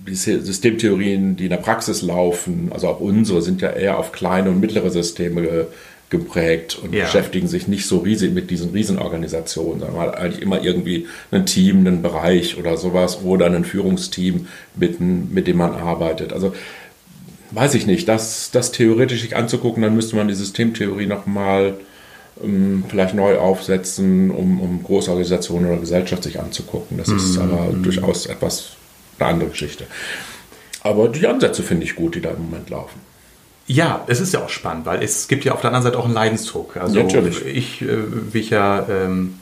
die 0.07 0.15
Systemtheorien, 0.15 1.35
die 1.35 1.45
in 1.45 1.49
der 1.49 1.57
Praxis 1.57 2.01
laufen, 2.01 2.69
also 2.71 2.87
auch 2.87 2.99
unsere, 2.99 3.41
sind 3.41 3.61
ja 3.61 3.69
eher 3.69 3.97
auf 3.97 4.11
kleine 4.11 4.49
und 4.49 4.59
mittlere 4.59 4.89
Systeme 4.89 5.41
ge, 5.41 5.65
geprägt 6.09 6.79
und 6.81 6.93
ja. 6.93 7.03
beschäftigen 7.03 7.47
sich 7.47 7.67
nicht 7.67 7.85
so 7.85 7.99
riesig 7.99 8.33
mit 8.33 8.49
diesen 8.49 8.71
Riesenorganisationen, 8.71 9.81
sondern 9.81 9.99
halt 9.99 10.15
eigentlich 10.15 10.41
immer 10.41 10.63
irgendwie 10.63 11.07
ein 11.29 11.45
Team, 11.45 11.85
einen 11.85 12.01
Bereich 12.01 12.57
oder 12.57 12.77
sowas 12.77 13.19
oder 13.23 13.45
ein 13.45 13.63
Führungsteam, 13.63 14.47
mit, 14.75 14.99
mit 14.99 15.45
dem 15.45 15.57
man 15.57 15.73
arbeitet. 15.73 16.33
Also 16.33 16.53
weiß 17.51 17.73
ich 17.75 17.85
nicht, 17.87 18.07
das, 18.07 18.51
das 18.51 18.71
theoretisch 18.71 19.21
sich 19.21 19.35
anzugucken, 19.35 19.83
dann 19.83 19.95
müsste 19.95 20.15
man 20.15 20.27
die 20.27 20.33
Systemtheorie 20.33 21.07
nochmal 21.07 21.75
ähm, 22.43 22.83
vielleicht 22.87 23.15
neu 23.15 23.37
aufsetzen, 23.37 24.31
um, 24.31 24.59
um 24.61 24.83
große 24.83 25.09
Organisationen 25.09 25.67
oder 25.67 25.77
Gesellschaft 25.77 26.23
sich 26.23 26.39
anzugucken. 26.39 26.97
Das 26.97 27.09
ist 27.09 27.37
mhm. 27.37 27.41
aber 27.41 27.73
durchaus 27.73 28.25
etwas 28.25 28.71
eine 29.17 29.29
andere 29.29 29.49
Geschichte. 29.49 29.85
Aber 30.81 31.09
die 31.09 31.27
Ansätze 31.27 31.63
finde 31.63 31.85
ich 31.85 31.95
gut, 31.95 32.15
die 32.15 32.21
da 32.21 32.31
im 32.31 32.43
Moment 32.43 32.69
laufen. 32.69 32.99
Ja, 33.67 34.03
es 34.07 34.19
ist 34.19 34.33
ja 34.33 34.43
auch 34.43 34.49
spannend, 34.49 34.85
weil 34.85 35.03
es 35.03 35.27
gibt 35.27 35.45
ja 35.45 35.53
auf 35.53 35.61
der 35.61 35.69
anderen 35.69 35.83
Seite 35.83 35.99
auch 35.99 36.05
einen 36.05 36.13
Leidensdruck. 36.13 36.77
Also 36.77 37.03
Natürlich. 37.03 37.45
ich, 37.45 37.81
äh, 37.81 38.33
wie 38.33 38.39
ich 38.39 38.49
ja 38.49 38.87
ähm, 38.89 39.35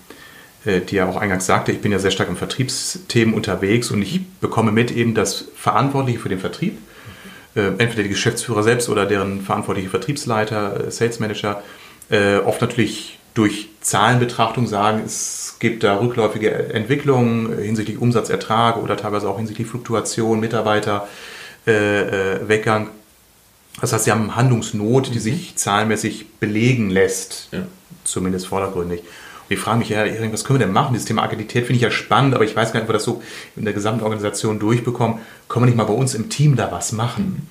äh, 0.68 0.82
die 0.82 0.96
ja 0.96 1.08
auch 1.08 1.16
eingangs 1.16 1.46
sagte, 1.46 1.72
ich 1.72 1.80
bin 1.80 1.92
ja 1.92 2.00
sehr 2.00 2.12
stark 2.12 2.28
im 2.28 2.36
Vertriebsthemen 2.36 3.34
unterwegs 3.34 3.90
und 3.90 4.02
ich 4.02 4.22
bekomme 4.42 4.72
mit 4.72 4.92
eben, 4.92 5.14
dass 5.14 5.46
Verantwortliche 5.56 6.20
für 6.20 6.30
den 6.30 6.40
Vertrieb 6.40 6.78
entweder 7.62 8.04
die 8.04 8.10
Geschäftsführer 8.10 8.64
selbst 8.64 8.90
oder 8.90 9.06
deren 9.06 9.42
verantwortliche 9.42 9.90
Vertriebsleiter, 9.90 10.88
äh, 10.88 10.92
Sales 10.92 11.20
Manager, 11.20 11.64
äh, 12.10 12.38
oft 12.38 12.62
natürlich 12.62 13.20
durch 13.34 13.70
Zahlenbetrachtung 13.82 14.68
sagen, 14.68 15.04
es 15.06 15.58
gibt 15.60 15.84
da 15.84 16.00
rückläufige 16.00 16.74
Entwicklungen 16.74 17.58
hinsichtlich 17.60 18.00
Umsatzertrag 18.00 18.78
oder 18.78 18.98
teilweise 18.98 19.30
auch 19.30 19.38
hinsichtlich 19.38 19.68
Fluktuation, 19.68 20.40
Mitarbeiter, 20.40 21.08
Weggang. 21.66 22.90
Das 23.80 23.94
heißt, 23.94 24.06
sie 24.06 24.12
haben 24.12 24.36
Handlungsnot, 24.36 25.08
die 25.08 25.20
mhm. 25.20 25.20
sich 25.20 25.56
zahlenmäßig 25.56 26.40
belegen 26.40 26.90
lässt, 26.90 27.50
ja. 27.52 27.68
zumindest 28.06 28.48
vordergründig. 28.48 29.04
Und 29.50 29.54
ich 29.54 29.60
frage 29.60 29.80
mich, 29.80 29.90
ja, 29.90 30.04
was 30.32 30.44
können 30.44 30.60
wir 30.60 30.66
denn 30.66 30.74
machen? 30.74 30.94
Dieses 30.94 31.08
Thema 31.08 31.24
Agilität 31.24 31.66
finde 31.66 31.78
ich 31.78 31.82
ja 31.82 31.92
spannend, 31.92 32.36
aber 32.36 32.44
ich 32.44 32.56
weiß 32.56 32.74
gar 32.74 32.80
nicht, 32.80 32.84
ob 32.84 32.90
wir 32.90 32.94
das 32.94 33.04
so 33.04 33.22
in 33.56 33.66
der 33.66 33.74
gesamten 33.74 34.04
Organisation 34.04 34.60
durchbekommen. 34.60 35.20
Können 35.48 35.64
wir 35.64 35.68
nicht 35.68 35.78
mal 35.78 35.86
bei 35.86 35.94
uns 35.94 36.16
im 36.16 36.30
Team 36.30 36.56
da 36.56 36.72
was 36.72 36.92
machen? 36.92 37.48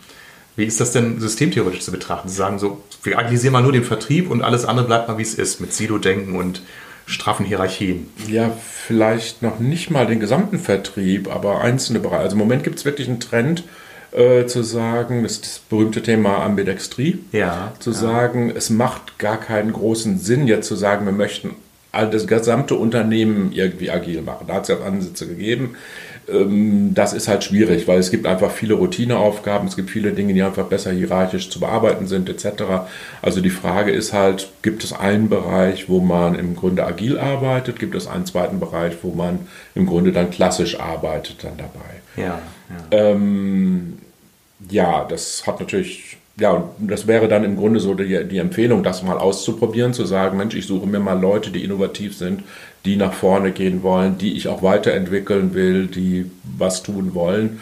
Wie 0.57 0.65
ist 0.65 0.81
das 0.81 0.93
denn 0.93 1.21
systemtheoretisch 1.21 1.81
zu 1.81 1.93
betrachten? 1.93 2.29
Sie 2.29 2.37
sagen 2.37 2.59
so, 2.59 2.83
wir 3.03 3.19
agilisieren 3.19 3.53
mal 3.53 3.62
nur 3.62 3.73
den 3.73 3.85
Vertrieb 3.85 4.31
und 4.31 4.43
alles 4.43 4.65
andere 4.65 4.87
bleibt 4.87 5.09
mal 5.09 5.19
wie 5.19 5.23
es 5.23 5.35
ist, 5.35 5.61
mit 5.61 5.73
Silo-Denken 5.73 6.37
und 6.37 6.62
straffen 7.07 7.47
Hierarchien. 7.47 8.09
Ja, 8.26 8.50
vielleicht 8.50 9.43
noch 9.43 9.59
nicht 9.59 9.91
mal 9.91 10.07
den 10.07 10.19
gesamten 10.19 10.59
Vertrieb, 10.59 11.35
aber 11.35 11.61
einzelne 11.61 12.00
Bereiche. 12.00 12.23
Also 12.23 12.35
im 12.35 12.41
Moment 12.41 12.65
gibt 12.65 12.79
es 12.79 12.85
wirklich 12.85 13.09
einen 13.09 13.21
Trend, 13.21 13.65
äh, 14.12 14.47
zu 14.47 14.62
sagen, 14.62 15.23
das 15.23 15.41
das 15.41 15.59
berühmte 15.59 16.03
Thema 16.03 16.38
Ambidextrie, 16.38 17.19
ja, 17.33 17.73
zu 17.79 17.91
ja. 17.91 17.97
sagen, 17.97 18.50
es 18.55 18.71
macht 18.71 19.19
gar 19.19 19.38
keinen 19.38 19.73
großen 19.73 20.19
Sinn, 20.19 20.47
jetzt 20.47 20.69
zu 20.69 20.75
sagen, 20.75 21.05
wir 21.05 21.12
möchten 21.12 21.55
das 22.05 22.26
gesamte 22.26 22.75
Unternehmen 22.75 23.53
irgendwie 23.53 23.91
agil 23.91 24.23
machen. 24.23 24.47
Da 24.49 24.55
hat 24.55 24.62
es 24.62 24.69
ja 24.69 24.85
Ansätze 24.85 25.26
gegeben. 25.26 25.76
Ähm, 26.29 26.93
das 26.95 27.12
ist 27.12 27.29
halt 27.29 27.45
schwierig, 27.45 27.87
weil 27.87 27.99
es 27.99 28.11
gibt 28.11 28.26
einfach 28.26 28.50
viele 28.50 28.75
Routineaufgaben, 28.75 29.69
es 29.69 29.76
gibt 29.76 29.91
viele 29.91 30.12
Dinge, 30.12 30.35
die 30.35 30.43
einfach 30.43 30.67
besser 30.67 30.91
hierarchisch 30.93 31.50
zu 31.50 31.61
bearbeiten 31.61 32.07
sind, 32.07 32.29
etc. 32.29 32.65
Also 33.23 33.41
die 33.41 33.50
Frage 33.50 33.93
ist 33.93 34.12
halt, 34.12 34.49
gibt 34.62 34.83
es 34.83 34.93
einen 34.93 35.29
Bereich, 35.29 35.88
wo 35.88 36.00
man 36.00 36.35
im 36.35 36.57
Grunde 36.57 36.85
agil 36.85 37.19
arbeitet, 37.19 37.79
gibt 37.79 37.95
es 37.95 38.07
einen 38.07 38.26
zweiten 38.26 38.59
Bereich, 38.59 38.95
wo 39.03 39.12
man 39.12 39.47
im 39.75 39.87
Grunde 39.87 40.12
dann 40.12 40.31
klassisch 40.31 40.81
arbeitet 40.81 41.45
dann 41.45 41.57
dabei. 41.57 42.00
Ja, 42.17 42.41
ja. 42.91 42.99
Ähm, 42.99 43.99
ja 44.69 45.05
das 45.05 45.47
hat 45.47 45.61
natürlich 45.61 46.19
ja, 46.38 46.69
das 46.78 47.07
wäre 47.07 47.28
dann 47.28 47.45
im 47.45 47.57
Grunde 47.57 47.81
so 47.81 47.95
die, 47.95 48.25
die, 48.28 48.38
Empfehlung, 48.38 48.83
das 48.83 49.02
mal 49.02 49.16
auszuprobieren, 49.16 49.95
zu 49.95 50.05
sagen, 50.05 50.37
Mensch, 50.37 50.55
ich 50.55 50.66
suche 50.66 50.87
mir 50.87 51.00
mal 51.00 51.19
Leute, 51.19 51.50
die 51.50 51.64
innovativ 51.64 52.16
sind, 52.16 52.43
die 52.85 52.97
nach 52.97 53.14
vorne 53.14 53.52
gehen 53.52 53.83
wollen, 53.83 54.19
die 54.19 54.37
ich 54.37 54.49
auch 54.49 54.62
weiterentwickeln 54.62 55.55
will, 55.55 55.87
die 55.87 56.31
was 56.59 56.83
tun 56.83 57.14
wollen 57.14 57.61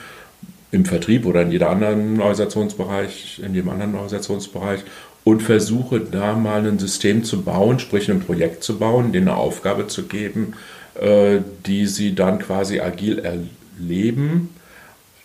im 0.72 0.84
Vertrieb 0.84 1.24
oder 1.24 1.42
in 1.42 1.52
jedem 1.52 1.68
anderen 1.68 2.16
Organisationsbereich, 2.20 3.40
in 3.44 3.54
jedem 3.54 3.70
anderen 3.70 3.94
Organisationsbereich 3.94 4.80
und 5.22 5.40
versuche 5.40 6.00
da 6.00 6.34
mal 6.34 6.66
ein 6.66 6.80
System 6.80 7.22
zu 7.22 7.42
bauen, 7.42 7.78
sprich 7.78 8.10
ein 8.10 8.20
Projekt 8.20 8.64
zu 8.64 8.78
bauen, 8.78 9.12
denen 9.12 9.28
eine 9.28 9.36
Aufgabe 9.36 9.86
zu 9.86 10.04
geben, 10.04 10.54
äh, 11.00 11.38
die 11.64 11.86
sie 11.86 12.16
dann 12.16 12.40
quasi 12.40 12.80
agil 12.80 13.20
erleben, 13.20 14.50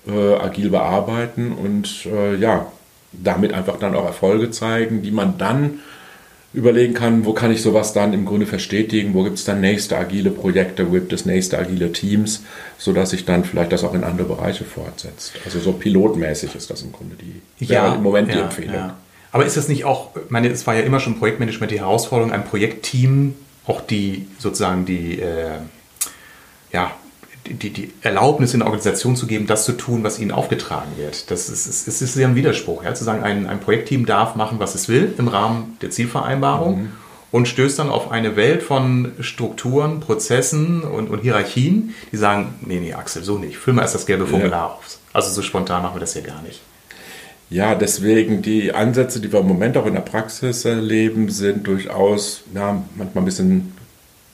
äh, 0.08 0.36
agil 0.36 0.70
bearbeiten 0.70 1.51
und 1.51 2.06
äh, 2.06 2.36
ja, 2.36 2.72
damit 3.12 3.54
einfach 3.54 3.80
dann 3.80 3.96
auch 3.96 4.06
Erfolge 4.06 4.51
zeigen, 4.51 5.01
die 5.01 5.12
man 5.12 5.38
dann 5.38 5.80
überlegen 6.51 6.96
kann, 6.96 7.25
wo 7.25 7.34
kann 7.34 7.51
ich 7.51 7.62
sowas 7.62 7.94
dann 7.94 8.12
im 8.13 8.25
Grunde 8.25 8.48
verstetigen, 8.48 9.13
wo 9.13 9.24
gibt 9.24 9.38
es 9.38 9.46
dann 9.46 9.62
nächste 9.62 9.98
agile 9.98 10.32
Projekte, 10.32 10.88
wo 10.88 10.94
gibt 10.94 11.13
es 11.13 11.25
nächste 11.25 11.60
agile 11.60 11.92
Teams, 11.92 12.44
sodass 12.78 13.12
sich 13.12 13.25
dann 13.25 13.44
vielleicht 13.44 13.72
das 13.72 13.84
auch 13.84 13.94
in 13.94 14.04
andere 14.04 14.28
Bereiche 14.28 14.63
fortsetzt. 14.63 15.34
Also 15.46 15.60
so 15.60 15.74
pilotmäßig 15.74 16.56
ist 16.56 16.72
das 16.72 16.82
im 16.82 16.92
Grunde 16.92 17.16
die 17.16 17.66
ja, 17.66 17.94
im 17.94 18.01
Moment 18.01 18.30
ja, 18.30 18.36
die 18.36 18.42
Empfehlung. 18.42 18.74
Ja. 18.74 18.98
Aber 19.32 19.46
ist 19.46 19.58
das 19.58 19.68
nicht 19.68 19.86
auch, 19.86 20.16
ich 20.16 20.32
meine, 20.32 20.48
es 20.48 20.66
war 20.66 20.74
ja 20.74 20.82
immer 20.82 21.00
schon 21.00 21.20
Projektmanagement 21.20 21.72
die 21.72 21.80
Herausforderung, 21.80 22.32
ein 22.32 22.46
Projektteam, 22.46 23.36
auch 23.68 23.82
die 23.82 24.25
sozusagen 24.39 24.86
die 24.86 25.20
äh, 25.20 25.60
ja, 26.72 26.92
die, 27.53 27.70
die 27.72 27.91
Erlaubnis 28.01 28.53
in 28.53 28.60
der 28.60 28.68
Organisation 28.68 29.15
zu 29.15 29.27
geben, 29.27 29.48
das 29.48 29.65
zu 29.65 29.74
tun, 29.74 30.03
was 30.03 30.20
ihnen 30.20 30.32
aufgetragen 30.32 30.91
wird. 30.98 31.29
Das 31.32 31.50
ist, 31.50 31.65
ist, 31.68 31.88
ist 31.88 32.13
sehr 32.13 32.27
ein 32.27 32.36
Widerspruch, 32.36 32.84
ja? 32.84 32.94
zu 32.94 33.03
sagen, 33.03 33.24
ein, 33.24 33.48
ein 33.48 33.60
Projektteam 33.60 34.06
darf 34.06 34.36
machen, 34.36 34.60
was 34.60 34.75
es 34.75 34.89
will 34.89 35.13
im 35.18 35.27
Rahmen 35.27 35.77
der 35.82 35.89
Zielvereinbarung 35.89 36.82
mhm. 36.82 36.91
und 37.32 37.48
stößt 37.48 37.79
dann 37.79 37.89
auf 37.89 38.12
eine 38.12 38.36
Welt 38.36 38.63
von 38.63 39.13
Strukturen, 39.20 40.00
Prozessen 40.00 40.84
und, 40.84 41.10
und 41.10 41.20
Hierarchien, 41.20 41.94
die 42.12 42.18
sagen, 42.18 42.56
nee, 42.62 42.79
nee, 42.79 42.94
Axel, 42.94 43.24
so 43.24 43.38
nicht, 43.38 43.58
füll 43.58 43.74
mal 43.74 43.82
erst 43.84 43.96
das 43.96 44.06
gelbe 44.06 44.27
Formular 44.27 44.51
ja. 44.51 44.65
auf. 44.68 44.98
Also 45.13 45.32
so 45.32 45.41
spontan 45.41 45.82
machen 45.82 45.96
wir 45.96 46.01
das 46.01 46.13
hier 46.13 46.22
gar 46.22 46.41
nicht. 46.41 46.62
Ja, 47.50 47.74
deswegen 47.74 48.44
die 48.44 48.74
Ansätze, 48.74 49.20
die 49.20 49.34
wir 49.34 49.39
im 49.39 49.48
Moment 49.48 49.75
auch 49.75 49.88
in 49.88 49.96
der 49.96 50.01
Praxis 50.01 50.65
erleben, 50.65 51.29
sind 51.29 51.65
durchaus 51.65 52.44
ja, 52.53 52.84
manchmal 52.96 53.24
ein 53.24 53.25
bisschen, 53.25 53.74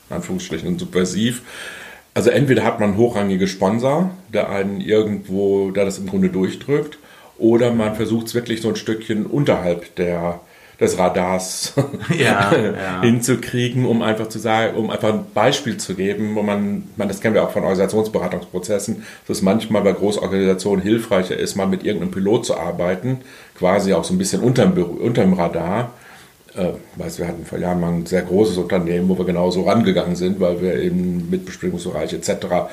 in 0.09 0.15
Anführungsstrichen, 0.17 0.77
subversiv 0.77 1.41
also 2.15 2.29
entweder 2.29 2.63
hat 2.63 2.79
man 2.79 2.97
hochrangige 2.97 3.45
Sponsor, 3.45 4.09
der 4.33 4.49
einen 4.49 4.79
irgendwo, 4.79 5.71
der 5.71 5.83
das 5.83 5.99
im 5.99 6.07
Grunde 6.07 6.29
durchdrückt, 6.29 6.97
oder 7.37 7.73
man 7.73 7.95
versucht 7.95 8.27
es 8.27 8.33
wirklich 8.35 8.61
so 8.61 8.69
ein 8.69 8.77
Stückchen 8.77 9.25
unterhalb 9.25 9.93
der, 9.97 10.39
des 10.79 10.97
Radars 10.97 11.73
ja, 12.17 12.55
ja. 12.55 13.01
hinzukriegen, 13.03 13.85
um 13.85 14.01
einfach 14.01 14.29
zu 14.29 14.39
sagen, 14.39 14.77
um 14.77 14.89
einfach 14.89 15.13
ein 15.13 15.25
Beispiel 15.33 15.75
zu 15.75 15.93
geben, 15.95 16.35
wo 16.35 16.41
man, 16.41 16.85
man 16.95 17.09
das 17.09 17.19
kennen 17.19 17.35
wir 17.35 17.43
auch 17.43 17.51
von 17.51 17.63
Organisationsberatungsprozessen, 17.63 19.03
dass 19.27 19.37
es 19.37 19.43
manchmal 19.43 19.81
bei 19.81 19.91
Großorganisationen 19.91 20.81
hilfreicher 20.81 21.37
ist, 21.37 21.57
mal 21.57 21.67
mit 21.67 21.83
irgendeinem 21.83 22.11
Pilot 22.11 22.45
zu 22.45 22.55
arbeiten, 22.55 23.19
quasi 23.57 23.91
auch 23.91 24.05
so 24.05 24.13
ein 24.13 24.17
bisschen 24.17 24.39
unterm, 24.41 24.71
unterm 24.71 25.33
Radar. 25.33 25.91
Äh, 26.55 26.73
weiß, 26.95 27.19
wir 27.19 27.27
hatten 27.27 27.45
vor 27.45 27.57
Jahren 27.57 27.81
mal 27.81 27.91
ein 27.91 28.05
sehr 28.05 28.21
großes 28.21 28.57
Unternehmen, 28.57 29.09
wo 29.09 29.17
wir 29.17 29.25
genauso 29.25 29.63
rangegangen 29.63 30.15
sind, 30.15 30.39
weil 30.39 30.61
wir 30.61 30.75
eben 30.75 31.29
mit 31.29 31.45
Besprengungsbereich 31.45 32.13
etc 32.13 32.69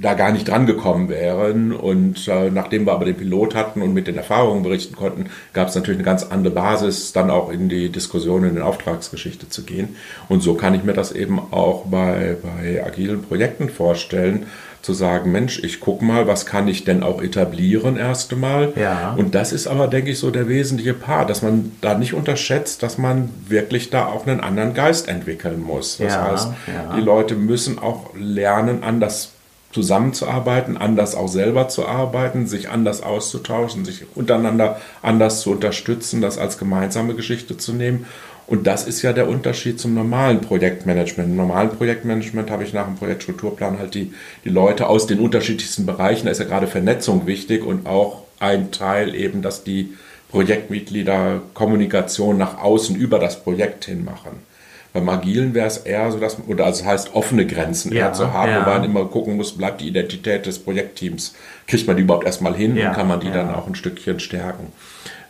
da 0.00 0.14
gar 0.14 0.32
nicht 0.32 0.48
drangekommen 0.48 1.08
wären. 1.08 1.72
Und 1.72 2.26
äh, 2.28 2.50
nachdem 2.50 2.86
wir 2.86 2.92
aber 2.92 3.04
den 3.04 3.16
Pilot 3.16 3.54
hatten 3.54 3.82
und 3.82 3.94
mit 3.94 4.06
den 4.06 4.16
Erfahrungen 4.16 4.62
berichten 4.62 4.96
konnten, 4.96 5.26
gab 5.52 5.68
es 5.68 5.74
natürlich 5.74 5.98
eine 5.98 6.04
ganz 6.04 6.24
andere 6.24 6.54
Basis, 6.54 7.12
dann 7.12 7.30
auch 7.30 7.50
in 7.50 7.68
die 7.68 7.90
Diskussion 7.90 8.44
in 8.44 8.54
den 8.54 8.62
Auftragsgeschichte 8.62 9.48
zu 9.48 9.62
gehen. 9.62 9.96
Und 10.28 10.42
so 10.42 10.54
kann 10.54 10.74
ich 10.74 10.84
mir 10.84 10.94
das 10.94 11.12
eben 11.12 11.38
auch 11.38 11.86
bei, 11.86 12.36
bei 12.42 12.84
agilen 12.84 13.22
Projekten 13.22 13.68
vorstellen, 13.68 14.46
zu 14.84 14.92
sagen, 14.92 15.32
Mensch, 15.32 15.60
ich 15.64 15.80
gucke 15.80 16.04
mal, 16.04 16.26
was 16.26 16.44
kann 16.44 16.68
ich 16.68 16.84
denn 16.84 17.02
auch 17.02 17.22
etablieren 17.22 17.96
erst 17.96 18.32
einmal. 18.32 18.74
Ja. 18.76 19.14
Und 19.16 19.34
das 19.34 19.52
ist 19.54 19.66
aber, 19.66 19.88
denke 19.88 20.10
ich, 20.10 20.18
so 20.18 20.30
der 20.30 20.46
wesentliche 20.46 20.92
Part, 20.92 21.30
dass 21.30 21.40
man 21.40 21.72
da 21.80 21.96
nicht 21.96 22.12
unterschätzt, 22.12 22.82
dass 22.82 22.98
man 22.98 23.30
wirklich 23.48 23.88
da 23.88 24.04
auch 24.04 24.26
einen 24.26 24.40
anderen 24.40 24.74
Geist 24.74 25.08
entwickeln 25.08 25.62
muss. 25.62 25.96
Das 25.96 26.12
ja, 26.12 26.30
heißt, 26.30 26.48
ja. 26.66 26.96
die 26.96 27.00
Leute 27.00 27.34
müssen 27.34 27.78
auch 27.78 28.10
lernen, 28.14 28.82
anders 28.82 29.33
zusammenzuarbeiten, 29.74 30.76
anders 30.76 31.16
auch 31.16 31.26
selber 31.26 31.68
zu 31.68 31.86
arbeiten, 31.86 32.46
sich 32.46 32.70
anders 32.70 33.02
auszutauschen, 33.02 33.84
sich 33.84 34.04
untereinander 34.14 34.80
anders 35.02 35.40
zu 35.40 35.50
unterstützen, 35.50 36.20
das 36.20 36.38
als 36.38 36.58
gemeinsame 36.58 37.14
Geschichte 37.14 37.56
zu 37.56 37.72
nehmen. 37.72 38.06
Und 38.46 38.66
das 38.66 38.86
ist 38.86 39.02
ja 39.02 39.12
der 39.12 39.28
Unterschied 39.28 39.80
zum 39.80 39.94
normalen 39.94 40.40
Projektmanagement. 40.40 41.30
Im 41.30 41.36
normalen 41.36 41.70
Projektmanagement 41.70 42.50
habe 42.50 42.62
ich 42.62 42.72
nach 42.72 42.86
dem 42.86 42.96
Projektstrukturplan 42.96 43.78
halt 43.78 43.94
die, 43.94 44.12
die 44.44 44.50
Leute 44.50 44.86
aus 44.86 45.06
den 45.06 45.18
unterschiedlichsten 45.18 45.86
Bereichen. 45.86 46.26
Da 46.26 46.30
ist 46.30 46.40
ja 46.40 46.44
gerade 46.44 46.66
Vernetzung 46.66 47.26
wichtig 47.26 47.64
und 47.64 47.86
auch 47.86 48.22
ein 48.38 48.70
Teil 48.70 49.14
eben, 49.14 49.42
dass 49.42 49.64
die 49.64 49.94
Projektmitglieder 50.30 51.42
Kommunikation 51.54 52.36
nach 52.36 52.58
außen 52.58 52.94
über 52.96 53.18
das 53.18 53.42
Projekt 53.42 53.86
hin 53.86 54.04
machen. 54.04 54.53
Beim 54.94 55.08
Agilen 55.08 55.54
wäre 55.54 55.66
es 55.66 55.78
eher 55.78 56.12
so, 56.12 56.18
dass, 56.18 56.38
oder 56.46 56.66
also 56.66 56.82
das 56.82 56.88
heißt 56.88 57.14
offene 57.14 57.46
Grenzen 57.46 57.92
ja, 57.92 58.06
eher 58.06 58.12
zu 58.12 58.32
haben, 58.32 58.52
ja. 58.52 58.64
wo 58.64 58.70
man 58.70 58.84
immer 58.84 59.04
gucken 59.06 59.36
muss, 59.36 59.56
bleibt 59.56 59.80
die 59.80 59.88
Identität 59.88 60.46
des 60.46 60.60
Projektteams, 60.60 61.34
kriegt 61.66 61.88
man 61.88 61.96
die 61.96 62.04
überhaupt 62.04 62.24
erstmal 62.24 62.54
hin 62.54 62.76
ja, 62.76 62.88
und 62.88 62.94
kann 62.94 63.08
man 63.08 63.18
die 63.18 63.30
dann 63.32 63.52
auch 63.52 63.66
ein 63.66 63.74
Stückchen 63.74 64.20
stärken. 64.20 64.72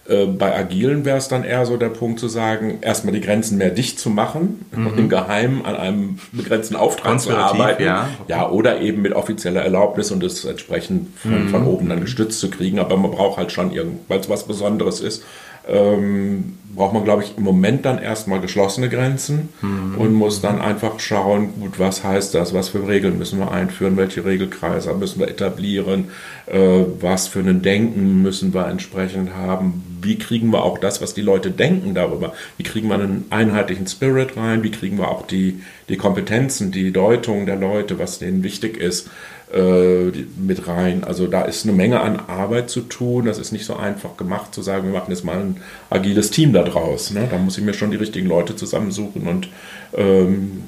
Äh, 0.06 0.26
bei 0.26 0.54
Agilen 0.54 1.06
wäre 1.06 1.16
es 1.16 1.28
dann 1.28 1.44
eher 1.44 1.64
so 1.64 1.78
der 1.78 1.88
Punkt 1.88 2.20
zu 2.20 2.28
sagen, 2.28 2.80
erstmal 2.82 3.14
die 3.14 3.22
Grenzen 3.22 3.56
mehr 3.56 3.70
dicht 3.70 3.98
zu 3.98 4.10
machen, 4.10 4.66
mhm. 4.70 4.98
im 4.98 5.08
Geheimen 5.08 5.64
an 5.64 5.76
einem 5.76 6.18
begrenzten 6.32 6.76
Auftrag 6.76 7.18
zu 7.18 7.34
arbeiten. 7.34 7.82
Ja. 7.82 8.10
ja, 8.28 8.50
oder 8.50 8.82
eben 8.82 9.00
mit 9.00 9.14
offizieller 9.14 9.62
Erlaubnis 9.62 10.10
und 10.10 10.22
das 10.22 10.44
entsprechend 10.44 11.18
von, 11.18 11.44
mhm. 11.44 11.48
von 11.48 11.66
oben 11.66 11.88
dann 11.88 12.00
gestützt 12.00 12.38
zu 12.38 12.50
kriegen. 12.50 12.78
Aber 12.78 12.98
man 12.98 13.12
braucht 13.12 13.38
halt 13.38 13.50
schon 13.50 13.72
irgend, 13.72 14.00
weil 14.08 14.20
es 14.20 14.28
was 14.28 14.46
Besonderes 14.46 15.00
ist, 15.00 15.24
ähm, 15.68 16.54
braucht 16.74 16.92
man, 16.92 17.04
glaube 17.04 17.22
ich, 17.22 17.36
im 17.36 17.44
Moment 17.44 17.84
dann 17.84 17.98
erstmal 17.98 18.40
geschlossene 18.40 18.88
Grenzen 18.88 19.48
mhm. 19.62 19.94
und 19.96 20.12
muss 20.12 20.40
dann 20.40 20.60
einfach 20.60 20.98
schauen, 20.98 21.54
gut, 21.60 21.78
was 21.78 22.02
heißt 22.02 22.34
das, 22.34 22.52
was 22.52 22.68
für 22.68 22.86
Regeln 22.86 23.18
müssen 23.18 23.38
wir 23.38 23.52
einführen, 23.52 23.96
welche 23.96 24.24
Regelkreise 24.24 24.92
müssen 24.94 25.20
wir 25.20 25.28
etablieren, 25.28 26.08
äh, 26.46 26.84
was 27.00 27.28
für 27.28 27.40
ein 27.40 27.62
Denken 27.62 28.22
müssen 28.22 28.52
wir 28.54 28.66
entsprechend 28.66 29.34
haben, 29.34 29.98
wie 30.02 30.18
kriegen 30.18 30.50
wir 30.50 30.64
auch 30.64 30.78
das, 30.78 31.00
was 31.00 31.14
die 31.14 31.22
Leute 31.22 31.50
denken 31.50 31.94
darüber, 31.94 32.32
wie 32.56 32.64
kriegen 32.64 32.88
wir 32.88 32.96
einen 32.96 33.26
einheitlichen 33.30 33.86
Spirit 33.86 34.36
rein, 34.36 34.62
wie 34.62 34.70
kriegen 34.70 34.98
wir 34.98 35.08
auch 35.08 35.26
die, 35.26 35.62
die 35.88 35.96
Kompetenzen, 35.96 36.72
die 36.72 36.92
Deutung 36.92 37.46
der 37.46 37.56
Leute, 37.56 37.98
was 37.98 38.18
denen 38.18 38.42
wichtig 38.42 38.76
ist, 38.76 39.08
äh, 39.54 40.10
mit 40.36 40.66
rein. 40.66 41.04
Also 41.04 41.28
da 41.28 41.42
ist 41.42 41.64
eine 41.64 41.72
Menge 41.72 42.00
an 42.00 42.18
Arbeit 42.26 42.70
zu 42.70 42.80
tun. 42.80 43.26
Das 43.26 43.38
ist 43.38 43.52
nicht 43.52 43.64
so 43.64 43.76
einfach 43.76 44.16
gemacht 44.16 44.52
zu 44.52 44.62
sagen, 44.62 44.84
wir 44.84 44.98
machen 44.98 45.10
jetzt 45.10 45.24
mal 45.24 45.36
ein 45.36 45.60
agiles 45.90 46.30
Team 46.30 46.52
da 46.52 46.64
draus. 46.64 47.12
Ne? 47.12 47.28
Da 47.30 47.38
muss 47.38 47.56
ich 47.56 47.62
mir 47.62 47.72
schon 47.72 47.92
die 47.92 47.96
richtigen 47.96 48.26
Leute 48.26 48.56
zusammensuchen 48.56 49.28
und 49.28 49.48
ähm, 49.96 50.64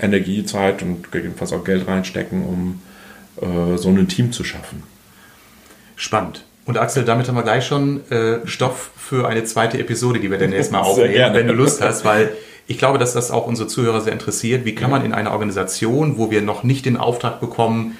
Energie, 0.00 0.46
Zeit 0.46 0.82
und 0.82 1.12
gegebenenfalls 1.12 1.52
auch 1.52 1.62
Geld 1.62 1.86
reinstecken, 1.86 2.44
um 2.44 2.82
äh, 3.40 3.76
so 3.76 3.90
ein 3.90 4.08
Team 4.08 4.32
zu 4.32 4.44
schaffen. 4.44 4.82
Spannend. 5.96 6.44
Und 6.64 6.78
Axel, 6.78 7.04
damit 7.04 7.28
haben 7.28 7.34
wir 7.34 7.42
gleich 7.42 7.66
schon 7.66 8.00
äh, 8.10 8.46
Stoff 8.46 8.92
für 8.96 9.28
eine 9.28 9.44
zweite 9.44 9.78
Episode, 9.78 10.20
die 10.20 10.30
wir 10.30 10.38
dann 10.38 10.52
erstmal 10.52 10.80
aufnehmen, 10.84 11.34
wenn 11.34 11.48
du 11.48 11.52
Lust 11.52 11.82
hast, 11.82 12.04
weil 12.06 12.30
ich 12.66 12.78
glaube, 12.78 12.98
dass 12.98 13.12
das 13.12 13.30
auch 13.30 13.46
unsere 13.46 13.68
Zuhörer 13.68 14.00
sehr 14.00 14.14
interessiert. 14.14 14.64
Wie 14.64 14.74
kann 14.74 14.90
man 14.90 15.04
in 15.04 15.12
einer 15.12 15.32
Organisation, 15.32 16.16
wo 16.16 16.30
wir 16.30 16.40
noch 16.40 16.62
nicht 16.62 16.86
den 16.86 16.96
Auftrag 16.96 17.40
bekommen, 17.40 17.98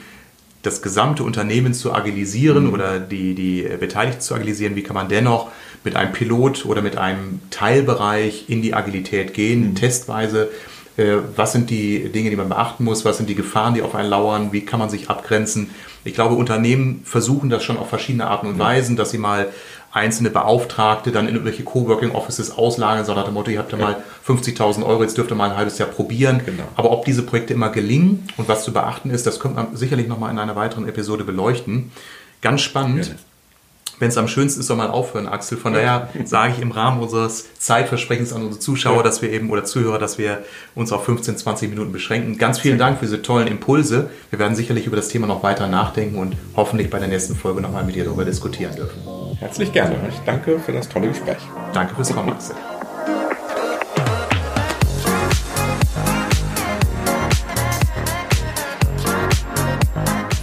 das 0.62 0.80
gesamte 0.80 1.24
Unternehmen 1.24 1.74
zu 1.74 1.92
agilisieren 1.92 2.68
mhm. 2.68 2.72
oder 2.72 3.00
die, 3.00 3.34
die 3.34 3.68
Beteiligten 3.78 4.20
zu 4.20 4.34
agilisieren, 4.34 4.76
wie 4.76 4.82
kann 4.82 4.94
man 4.94 5.08
dennoch 5.08 5.50
mit 5.84 5.96
einem 5.96 6.12
Pilot 6.12 6.64
oder 6.64 6.82
mit 6.82 6.96
einem 6.96 7.40
Teilbereich 7.50 8.44
in 8.48 8.62
die 8.62 8.74
Agilität 8.74 9.34
gehen, 9.34 9.70
mhm. 9.70 9.74
testweise. 9.74 10.48
Äh, 10.96 11.16
was 11.36 11.52
sind 11.52 11.70
die 11.70 12.08
Dinge, 12.10 12.30
die 12.30 12.36
man 12.36 12.48
beachten 12.48 12.84
muss? 12.84 13.04
Was 13.04 13.16
sind 13.16 13.28
die 13.28 13.34
Gefahren, 13.34 13.74
die 13.74 13.82
auf 13.82 13.94
einen 13.94 14.08
lauern? 14.08 14.52
Wie 14.52 14.64
kann 14.64 14.78
man 14.78 14.90
sich 14.90 15.10
abgrenzen? 15.10 15.70
Ich 16.04 16.14
glaube, 16.14 16.34
Unternehmen 16.34 17.02
versuchen 17.04 17.50
das 17.50 17.62
schon 17.64 17.76
auf 17.76 17.88
verschiedene 17.88 18.26
Arten 18.26 18.46
und 18.46 18.58
Weisen, 18.58 18.96
dass 18.96 19.10
sie 19.10 19.18
mal 19.18 19.48
einzelne 19.92 20.30
Beauftragte 20.30 21.12
dann 21.12 21.28
in 21.28 21.34
irgendwelche 21.34 21.64
Coworking 21.64 22.12
Offices 22.12 22.56
auslagern, 22.56 23.04
sondern 23.04 23.24
nach 23.24 23.30
dem 23.30 23.34
Motto, 23.34 23.50
ihr 23.50 23.58
habt 23.58 23.72
ja, 23.72 23.78
mal 23.78 24.02
50.000 24.26 24.84
Euro, 24.84 25.02
jetzt 25.02 25.18
dürft 25.18 25.30
ihr 25.30 25.34
mal 25.34 25.50
ein 25.50 25.56
halbes 25.56 25.78
Jahr 25.78 25.88
probieren. 25.88 26.40
Genau. 26.44 26.64
Aber 26.76 26.90
ob 26.90 27.04
diese 27.04 27.22
Projekte 27.22 27.52
immer 27.52 27.68
gelingen 27.68 28.26
und 28.36 28.48
was 28.48 28.64
zu 28.64 28.72
beachten 28.72 29.10
ist, 29.10 29.26
das 29.26 29.38
könnte 29.38 29.56
man 29.56 29.76
sicherlich 29.76 30.08
nochmal 30.08 30.30
in 30.30 30.38
einer 30.38 30.56
weiteren 30.56 30.88
Episode 30.88 31.24
beleuchten. 31.24 31.92
Ganz 32.40 32.62
spannend. 32.62 33.06
Ja 33.06 33.14
wenn 34.02 34.08
es 34.08 34.18
am 34.18 34.26
schönsten 34.26 34.60
ist, 34.60 34.66
soll 34.66 34.76
man 34.76 34.90
aufhören, 34.90 35.28
Axel. 35.28 35.56
Von 35.56 35.74
daher 35.74 36.08
sage 36.24 36.54
ich 36.56 36.60
im 36.60 36.72
Rahmen 36.72 37.00
unseres 37.00 37.54
Zeitversprechens 37.60 38.32
an 38.32 38.42
unsere 38.42 38.58
Zuschauer, 38.58 39.04
dass 39.04 39.22
wir 39.22 39.30
eben 39.30 39.48
oder 39.48 39.62
Zuhörer, 39.62 40.00
dass 40.00 40.18
wir 40.18 40.44
uns 40.74 40.90
auf 40.90 41.04
15, 41.04 41.36
20 41.36 41.70
Minuten 41.70 41.92
beschränken. 41.92 42.36
Ganz 42.36 42.58
vielen 42.58 42.78
Dank 42.78 42.98
für 42.98 43.04
diese 43.04 43.22
tollen 43.22 43.46
Impulse. 43.46 44.10
Wir 44.30 44.40
werden 44.40 44.56
sicherlich 44.56 44.88
über 44.88 44.96
das 44.96 45.06
Thema 45.06 45.28
noch 45.28 45.44
weiter 45.44 45.68
nachdenken 45.68 46.18
und 46.18 46.34
hoffentlich 46.56 46.90
bei 46.90 46.98
der 46.98 47.06
nächsten 47.06 47.36
Folge 47.36 47.60
nochmal 47.60 47.84
mit 47.84 47.94
dir 47.94 48.04
darüber 48.04 48.24
diskutieren 48.24 48.74
dürfen. 48.74 49.21
Herzlich 49.42 49.72
gerne. 49.72 49.96
Ich 50.08 50.20
danke 50.24 50.60
für 50.60 50.70
das 50.70 50.88
tolle 50.88 51.08
Gespräch. 51.08 51.38
Danke 51.72 51.96
fürs 51.96 52.14
Kommen, 52.14 52.30
Axel. 52.30 52.54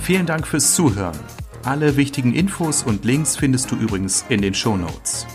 Vielen 0.02 0.26
Dank 0.26 0.46
fürs 0.46 0.76
Zuhören. 0.76 1.18
Alle 1.64 1.96
wichtigen 1.96 2.34
Infos 2.34 2.84
und 2.84 3.06
Links 3.06 3.38
findest 3.38 3.72
du 3.72 3.78
übrigens 3.78 4.26
in 4.28 4.42
den 4.42 4.54
Show 4.54 4.76
Notes. 4.76 5.26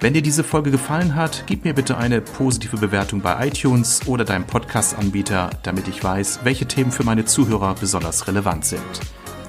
Wenn 0.00 0.14
dir 0.14 0.22
diese 0.22 0.42
Folge 0.42 0.70
gefallen 0.70 1.14
hat, 1.14 1.44
gib 1.46 1.66
mir 1.66 1.74
bitte 1.74 1.98
eine 1.98 2.22
positive 2.22 2.78
Bewertung 2.78 3.20
bei 3.20 3.46
iTunes 3.46 4.00
oder 4.06 4.24
deinem 4.24 4.46
Podcast-Anbieter, 4.46 5.50
damit 5.62 5.86
ich 5.86 6.02
weiß, 6.02 6.40
welche 6.44 6.66
Themen 6.66 6.90
für 6.90 7.04
meine 7.04 7.26
Zuhörer 7.26 7.74
besonders 7.78 8.26
relevant 8.26 8.64
sind. 8.64 8.80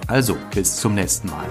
Also, 0.08 0.36
bis 0.54 0.76
zum 0.76 0.96
nächsten 0.96 1.30
Mal. 1.30 1.48